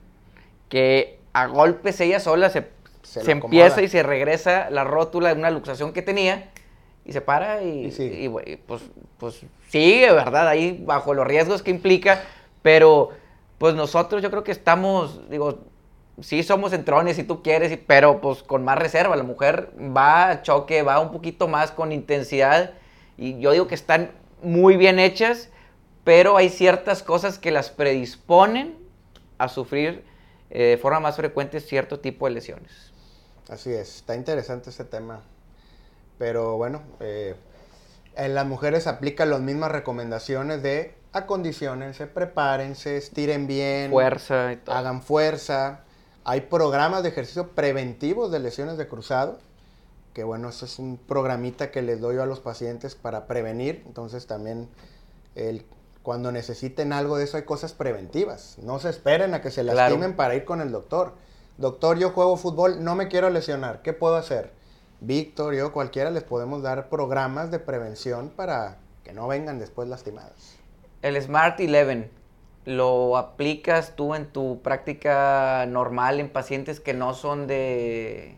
que 0.70 1.20
a 1.34 1.48
golpes 1.48 2.00
ella 2.02 2.20
sola 2.20 2.50
se, 2.50 2.68
se, 3.02 3.32
empieza 3.32 3.82
y 3.82 3.88
se 3.88 4.04
regresa 4.04 4.70
la 4.70 4.84
rótula 4.84 5.34
de 5.34 5.40
una 5.40 5.50
luxación 5.50 5.94
que 5.94 6.02
tenía 6.02 6.52
y 7.06 7.14
se 7.14 7.22
para 7.22 7.64
y, 7.64 8.60
pues, 8.68 8.84
pues 9.18 9.42
sigue, 9.68 10.12
¿verdad? 10.12 10.48
Ahí 10.48 10.82
bajo 10.86 11.14
los 11.14 11.28
riesgos 11.28 11.62
que 11.62 11.72
implica, 11.72 12.24
pero 12.62 13.12
pues 13.58 13.76
nosotros 13.76 14.22
yo 14.22 14.30
creo 14.30 14.44
que 14.44 14.52
estamos, 14.52 15.30
digo, 15.30 15.60
sí 16.22 16.44
somos 16.44 16.74
entrones 16.74 17.16
si 17.16 17.24
tú 17.24 17.42
quieres, 17.42 17.78
pero 17.88 18.22
pues 18.22 18.44
con 18.44 18.64
más 18.64 18.78
reserva. 18.78 19.16
La 19.16 19.24
mujer 19.24 19.72
va 19.78 20.30
a 20.30 20.42
choque, 20.42 20.84
va 20.84 21.00
un 21.00 21.12
poquito 21.12 21.48
más 21.48 21.72
con 21.72 21.92
intensidad. 21.92 22.74
Y 23.18 23.40
yo 23.40 23.52
digo 23.52 23.68
que 23.68 23.76
están 23.76 24.12
muy 24.42 24.78
bien 24.78 25.00
hechas, 25.00 25.50
pero 26.04 26.38
hay 26.38 26.50
ciertas 26.50 27.04
cosas 27.04 27.40
que 27.40 27.52
las 27.52 27.70
predisponen 27.70 28.78
a 29.38 29.48
sufrir 29.48 30.04
eh, 30.50 30.64
de 30.64 30.78
forma 30.78 31.00
más 31.00 31.16
frecuente 31.16 31.60
cierto 31.60 32.00
tipo 32.00 32.28
de 32.28 32.34
lesiones. 32.34 32.94
Así 33.50 33.72
es, 33.72 33.98
está 33.98 34.16
interesante 34.16 34.70
ese 34.70 34.86
tema. 34.86 35.22
Pero 36.18 36.58
bueno, 36.58 36.82
eh, 37.00 37.36
en 38.18 38.36
las 38.36 38.46
mujeres 38.46 38.88
aplican 38.88 39.30
las 39.30 39.42
mismas 39.42 39.72
recomendaciones 39.72 40.64
de 40.64 40.96
acondicionense, 41.14 42.08
prepárense, 42.08 42.98
estiren 42.98 43.48
bien, 43.48 43.92
fuerza 43.92 44.54
y 44.54 44.60
hagan 44.68 45.02
fuerza, 45.02 45.82
hay 46.24 46.42
programas 46.42 47.04
de 47.04 47.10
ejercicio 47.10 47.52
preventivos 47.52 48.32
de 48.32 48.40
lesiones 48.40 48.78
de 48.78 48.88
cruzado, 48.88 49.38
que 50.14 50.24
bueno, 50.24 50.50
eso 50.50 50.66
es 50.66 50.80
un 50.80 50.98
programita 50.98 51.72
que 51.72 51.82
les 51.82 52.02
doy 52.02 52.18
a 52.18 52.26
los 52.26 52.40
pacientes 52.40 52.96
para 52.96 53.28
prevenir. 53.28 53.84
Entonces 53.86 54.26
también 54.26 54.68
el, 55.36 55.64
cuando 56.02 56.32
necesiten 56.32 56.94
algo 56.94 57.18
de 57.18 57.26
eso 57.26 57.38
hay 57.38 57.44
cosas 57.44 57.74
preventivas. 57.74 58.58
No 58.62 58.80
se 58.80 58.90
esperen 58.90 59.34
a 59.36 59.42
que 59.42 59.52
se 59.52 59.64
lastimen 59.64 60.16
para 60.16 60.36
ir 60.36 60.44
con 60.44 60.60
el 60.60 60.72
doctor. 60.72 61.14
Doctor, 61.58 61.98
yo 61.98 62.10
juego 62.10 62.36
fútbol, 62.36 62.84
no 62.84 62.96
me 62.96 63.08
quiero 63.08 63.30
lesionar, 63.30 63.82
¿qué 63.82 63.94
puedo 63.94 64.16
hacer? 64.16 64.52
Víctor, 65.00 65.54
yo, 65.54 65.72
cualquiera, 65.72 66.10
les 66.10 66.24
podemos 66.24 66.64
dar 66.64 66.90
programas 66.90 67.52
de 67.52 67.60
prevención 67.60 68.30
para 68.30 68.78
que 69.04 69.14
no 69.14 69.28
vengan 69.28 69.60
después 69.60 69.88
lastimados. 69.88 70.58
El 71.02 71.22
Smart 71.22 71.60
11 71.60 72.10
lo 72.66 73.16
aplicas 73.16 73.96
tú 73.96 74.16
en 74.16 74.26
tu 74.26 74.62
práctica 74.62 75.66
normal 75.68 76.20
en 76.20 76.30
pacientes 76.30 76.80
que 76.80 76.94
no 76.94 77.14
son 77.14 77.48
de, 77.48 78.36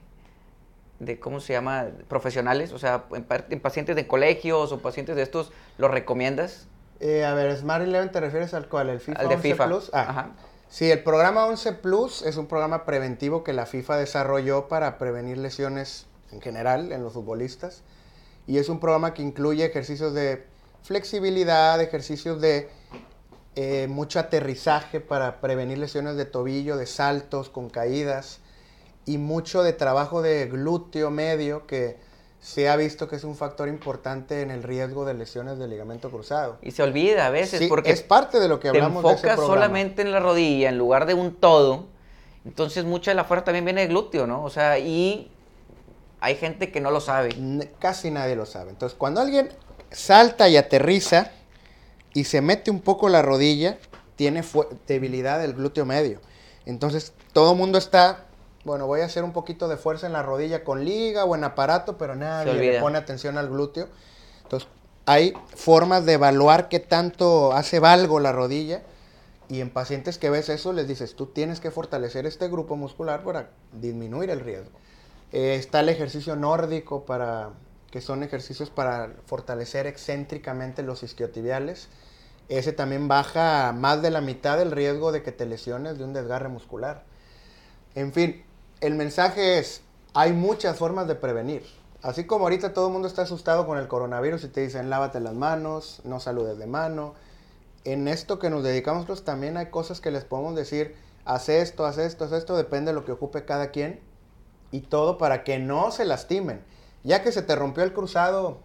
de 0.99 1.19
¿cómo 1.19 1.39
se 1.39 1.53
llama? 1.53 1.87
Profesionales, 2.07 2.73
o 2.73 2.77
sea, 2.77 3.05
en, 3.11 3.59
pacientes 3.59 3.95
de 3.95 4.05
colegios 4.05 4.71
o 4.71 4.79
pacientes 4.79 5.15
de 5.15 5.23
estos, 5.23 5.51
¿lo 5.77 5.87
recomiendas? 5.87 6.67
Eh, 6.99 7.25
a 7.25 7.33
ver, 7.33 7.55
Smart 7.57 7.83
Eleven 7.83 8.11
te 8.11 8.19
refieres 8.19 8.53
al 8.53 8.67
cual, 8.67 8.89
el 8.89 8.99
FIFA, 8.99 9.25
11 9.25 9.55
Plus. 9.55 9.89
Ah, 9.93 10.05
Ajá. 10.09 10.29
Sí, 10.67 10.91
el 10.91 11.01
programa 11.01 11.47
11 11.47 11.73
Plus 11.73 12.21
es 12.21 12.37
un 12.37 12.45
programa 12.45 12.85
preventivo 12.85 13.43
que 13.43 13.53
la 13.53 13.65
FIFA 13.65 13.97
desarrolló 13.97 14.67
para 14.67 14.99
prevenir 14.99 15.39
lesiones 15.39 16.05
en 16.31 16.41
general 16.41 16.91
en 16.91 17.03
los 17.03 17.13
futbolistas. 17.13 17.81
Y 18.47 18.57
es 18.57 18.69
un 18.69 18.79
programa 18.79 19.13
que 19.13 19.21
incluye 19.21 19.65
ejercicios 19.65 20.13
de 20.13 20.45
flexibilidad, 20.83 21.79
ejercicios 21.81 22.41
de 22.41 22.69
eh, 23.55 23.87
mucho 23.89 24.19
aterrizaje 24.19 24.99
para 24.99 25.41
prevenir 25.41 25.77
lesiones 25.77 26.15
de 26.15 26.25
tobillo, 26.25 26.77
de 26.77 26.85
saltos 26.85 27.49
con 27.49 27.69
caídas 27.69 28.39
y 29.05 29.17
mucho 29.17 29.63
de 29.63 29.73
trabajo 29.73 30.21
de 30.21 30.45
glúteo 30.45 31.09
medio 31.09 31.65
que 31.67 31.97
se 32.39 32.69
ha 32.69 32.75
visto 32.75 33.09
que 33.09 33.17
es 33.17 33.23
un 33.23 33.35
factor 33.35 33.67
importante 33.67 34.41
en 34.41 34.51
el 34.51 34.63
riesgo 34.63 35.03
de 35.03 35.13
lesiones 35.13 35.57
de 35.57 35.67
ligamento 35.67 36.09
cruzado. 36.09 36.57
Y 36.61 36.71
se 36.71 36.83
olvida 36.83 37.27
a 37.27 37.29
veces 37.29 37.67
porque 37.67 37.91
es 37.91 38.01
parte 38.01 38.39
de 38.39 38.47
lo 38.47 38.59
que 38.59 38.69
hablamos 38.69 39.03
te 39.03 39.11
enfocas 39.11 39.39
solamente 39.39 40.01
en 40.01 40.11
la 40.11 40.19
rodilla 40.19 40.69
en 40.69 40.77
lugar 40.77 41.05
de 41.05 41.13
un 41.13 41.35
todo. 41.35 41.87
Entonces 42.45 42.85
mucha 42.85 43.11
de 43.11 43.15
la 43.15 43.25
fuerza 43.25 43.45
también 43.45 43.65
viene 43.65 43.81
de 43.81 43.87
glúteo, 43.87 44.25
¿no? 44.25 44.43
O 44.43 44.49
sea, 44.49 44.79
y 44.79 45.31
hay 46.21 46.35
gente 46.35 46.71
que 46.71 46.81
no 46.81 46.91
lo 46.91 47.01
sabe. 47.01 47.29
casi 47.79 48.11
nadie 48.11 48.35
lo 48.35 48.45
sabe. 48.45 48.71
Entonces, 48.71 48.97
cuando 48.97 49.21
alguien 49.21 49.49
salta 49.91 50.49
y 50.49 50.57
aterriza, 50.57 51.31
y 52.13 52.23
se 52.25 52.41
mete 52.41 52.71
un 52.71 52.81
poco 52.81 53.09
la 53.09 53.21
rodilla, 53.21 53.77
tiene 54.15 54.43
debilidad 54.87 55.39
del 55.39 55.53
glúteo 55.53 55.85
medio. 55.85 56.19
Entonces, 56.65 57.13
todo 57.33 57.53
el 57.53 57.57
mundo 57.57 57.77
está, 57.77 58.25
bueno, 58.65 58.87
voy 58.87 59.01
a 59.01 59.05
hacer 59.05 59.23
un 59.23 59.31
poquito 59.31 59.67
de 59.67 59.77
fuerza 59.77 60.07
en 60.07 60.13
la 60.13 60.23
rodilla 60.23 60.63
con 60.63 60.83
liga 60.83 61.25
o 61.25 61.35
en 61.35 61.43
aparato, 61.43 61.97
pero 61.97 62.15
nadie 62.15 62.53
le 62.53 62.79
pone 62.79 62.97
atención 62.97 63.37
al 63.37 63.49
glúteo. 63.49 63.87
Entonces, 64.43 64.67
hay 65.05 65.33
formas 65.55 66.05
de 66.05 66.13
evaluar 66.13 66.67
qué 66.69 66.79
tanto 66.79 67.53
hace 67.53 67.79
valgo 67.79 68.19
la 68.19 68.31
rodilla. 68.31 68.81
Y 69.47 69.61
en 69.61 69.71
pacientes 69.71 70.19
que 70.19 70.29
ves 70.29 70.49
eso, 70.49 70.73
les 70.73 70.87
dices, 70.87 71.15
tú 71.15 71.25
tienes 71.27 71.59
que 71.59 71.71
fortalecer 71.71 72.27
este 72.27 72.47
grupo 72.49 72.75
muscular 72.75 73.23
para 73.23 73.49
disminuir 73.71 74.29
el 74.29 74.41
riesgo. 74.41 74.77
Eh, 75.31 75.55
está 75.55 75.81
el 75.81 75.89
ejercicio 75.89 76.35
nórdico 76.35 77.05
para 77.05 77.51
que 77.91 78.01
son 78.01 78.23
ejercicios 78.23 78.69
para 78.69 79.13
fortalecer 79.25 79.87
excéntricamente 79.87 80.83
los 80.83 81.03
isquiotibiales. 81.03 81.89
Ese 82.47 82.73
también 82.73 83.07
baja 83.07 83.73
más 83.73 84.01
de 84.01 84.11
la 84.11 84.21
mitad 84.21 84.61
el 84.61 84.71
riesgo 84.71 85.11
de 85.11 85.23
que 85.23 85.31
te 85.31 85.45
lesiones 85.45 85.97
de 85.97 86.03
un 86.03 86.13
desgarre 86.13 86.49
muscular. 86.49 87.03
En 87.95 88.13
fin, 88.13 88.43
el 88.81 88.95
mensaje 88.95 89.59
es, 89.59 89.81
hay 90.13 90.33
muchas 90.33 90.77
formas 90.77 91.07
de 91.07 91.15
prevenir. 91.15 91.63
Así 92.01 92.25
como 92.25 92.45
ahorita 92.45 92.73
todo 92.73 92.87
el 92.87 92.93
mundo 92.93 93.07
está 93.07 93.23
asustado 93.23 93.67
con 93.67 93.77
el 93.77 93.87
coronavirus 93.87 94.43
y 94.45 94.47
te 94.47 94.61
dicen 94.61 94.89
lávate 94.89 95.19
las 95.19 95.33
manos, 95.33 96.01
no 96.05 96.19
saludes 96.19 96.57
de 96.57 96.65
mano. 96.65 97.13
En 97.83 98.07
esto 98.07 98.39
que 98.39 98.49
nos 98.49 98.63
dedicamos 98.63 99.05
pues, 99.05 99.23
también 99.23 99.57
hay 99.57 99.67
cosas 99.67 99.99
que 99.99 100.11
les 100.11 100.23
podemos 100.23 100.55
decir, 100.55 100.95
haz 101.25 101.49
esto, 101.49 101.85
haz 101.85 101.97
esto, 101.97 102.25
haz 102.25 102.31
esto, 102.31 102.55
depende 102.55 102.91
de 102.91 102.95
lo 102.95 103.05
que 103.05 103.11
ocupe 103.11 103.45
cada 103.45 103.71
quien. 103.71 103.99
Y 104.71 104.81
todo 104.81 105.17
para 105.17 105.43
que 105.43 105.59
no 105.59 105.91
se 105.91 106.05
lastimen. 106.05 106.61
Ya 107.03 107.23
que 107.23 107.31
se 107.31 107.41
te 107.41 107.55
rompió 107.55 107.83
el 107.83 107.93
cruzado, 107.93 108.59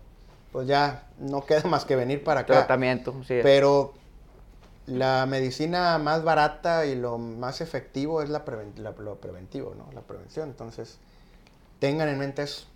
pues 0.53 0.67
ya 0.67 1.09
no 1.19 1.45
queda 1.47 1.69
más 1.69 1.85
que 1.85 1.97
venir 1.97 2.23
para 2.25 2.41
acá. 2.41 2.55
Tratamiento, 2.55 3.15
sí. 3.27 3.39
Pero 3.43 3.95
la 4.87 5.25
medicina 5.27 5.99
más 5.99 6.25
barata 6.25 6.85
y 6.87 6.95
lo 6.95 7.19
más 7.19 7.61
efectivo 7.61 8.23
es 8.23 8.29
la, 8.29 8.45
lo 8.99 9.17
preventivo, 9.17 9.75
¿no? 9.77 9.89
La 9.95 10.03
prevención. 10.03 10.49
Entonces, 10.49 10.99
tengan 11.79 12.09
en 12.09 12.19
mente 12.19 12.43
eso. 12.43 12.67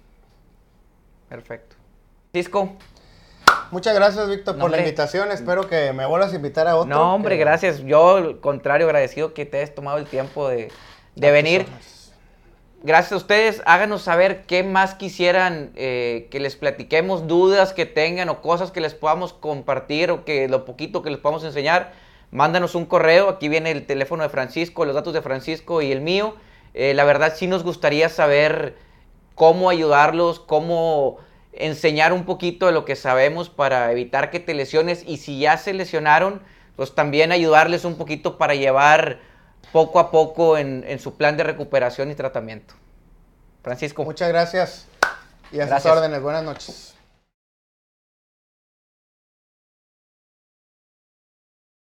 Perfecto. 1.29 1.77
Cisco. 2.33 2.77
Muchas 3.71 3.95
gracias, 3.95 4.29
Víctor, 4.29 4.59
por 4.59 4.71
la 4.71 4.79
invitación. 4.79 5.31
Espero 5.31 5.69
que 5.69 5.93
me 5.93 6.07
vuelvas 6.07 6.33
a 6.33 6.37
invitar 6.37 6.67
a 6.69 6.77
otro. 6.77 6.95
No, 6.95 7.15
hombre, 7.15 7.37
gracias. 7.37 7.81
Yo, 7.81 8.17
al 8.17 8.41
contrario, 8.41 8.87
agradecido 8.87 9.35
que 9.35 9.45
te 9.45 9.59
hayas 9.59 9.75
tomado 9.75 9.99
el 9.99 10.07
tiempo 10.07 10.49
de, 10.49 10.71
de 11.17 11.31
venir 11.31 11.67
gracias 12.83 13.13
a 13.13 13.17
ustedes. 13.17 13.63
Háganos 13.67 14.03
saber 14.03 14.45
qué 14.47 14.63
más 14.63 14.95
quisieran 14.95 15.71
eh, 15.77 16.29
que 16.31 16.41
les 16.41 16.57
platiquemos, 16.57 17.27
dudas 17.27 17.73
que 17.73 17.87
tengan 17.87 18.29
o 18.29 18.41
cosas 18.41 18.71
que 18.71 18.81
les 18.81 18.95
podamos 18.95 19.33
compartir 19.33 20.11
o 20.11 20.25
que 20.25 20.49
lo 20.49 20.65
poquito 20.65 21.03
que 21.03 21.11
les 21.11 21.19
podamos 21.19 21.45
enseñar. 21.45 21.93
Mándanos 22.31 22.75
un 22.75 22.85
correo. 22.85 23.29
Aquí 23.29 23.49
viene 23.49 23.71
el 23.71 23.87
teléfono 23.87 24.23
de 24.23 24.29
Francisco, 24.29 24.85
los 24.85 24.95
datos 24.95 25.15
de 25.15 25.23
Francisco 25.23 25.83
y 25.83 25.93
el 25.93 26.01
mío. 26.01 26.35
Eh, 26.75 26.95
la 26.95 27.05
verdad 27.05 27.35
sí 27.37 27.47
nos 27.47 27.65
gustaría 27.65 28.09
saber 28.09 28.77
cómo 29.35 29.71
ayudarlos, 29.71 30.41
cómo 30.41 31.19
enseñar 31.53 32.13
un 32.13 32.25
poquito 32.25 32.67
de 32.67 32.73
lo 32.73 32.85
que 32.85 32.97
sabemos 32.97 33.49
para 33.49 33.91
evitar 33.91 34.31
que 34.31 34.41
te 34.41 34.55
lesiones 34.55 35.05
y 35.07 35.17
si 35.17 35.41
ya 35.41 35.57
se 35.57 35.73
lesionaron, 35.73 36.43
pues 36.77 36.95
también 36.95 37.33
ayudarles 37.33 37.85
un 37.85 37.97
poquito 37.97 38.39
para 38.39 38.55
llevar 38.55 39.19
poco 39.73 39.99
a 39.99 40.11
poco 40.11 40.57
en, 40.59 40.99
su 40.99 41.17
plan 41.17 41.37
de 41.37 41.45
recuperación 41.45 42.11
y 42.11 42.15
tratamiento. 42.15 42.75
Francisco. 43.63 44.05
Muchas 44.05 44.29
gracias. 44.29 44.87
Y 45.53 45.61
a 45.61 45.81
sus 45.81 45.91
órdenes. 45.91 46.23
Buenas 46.23 46.45
noches. 46.45 46.98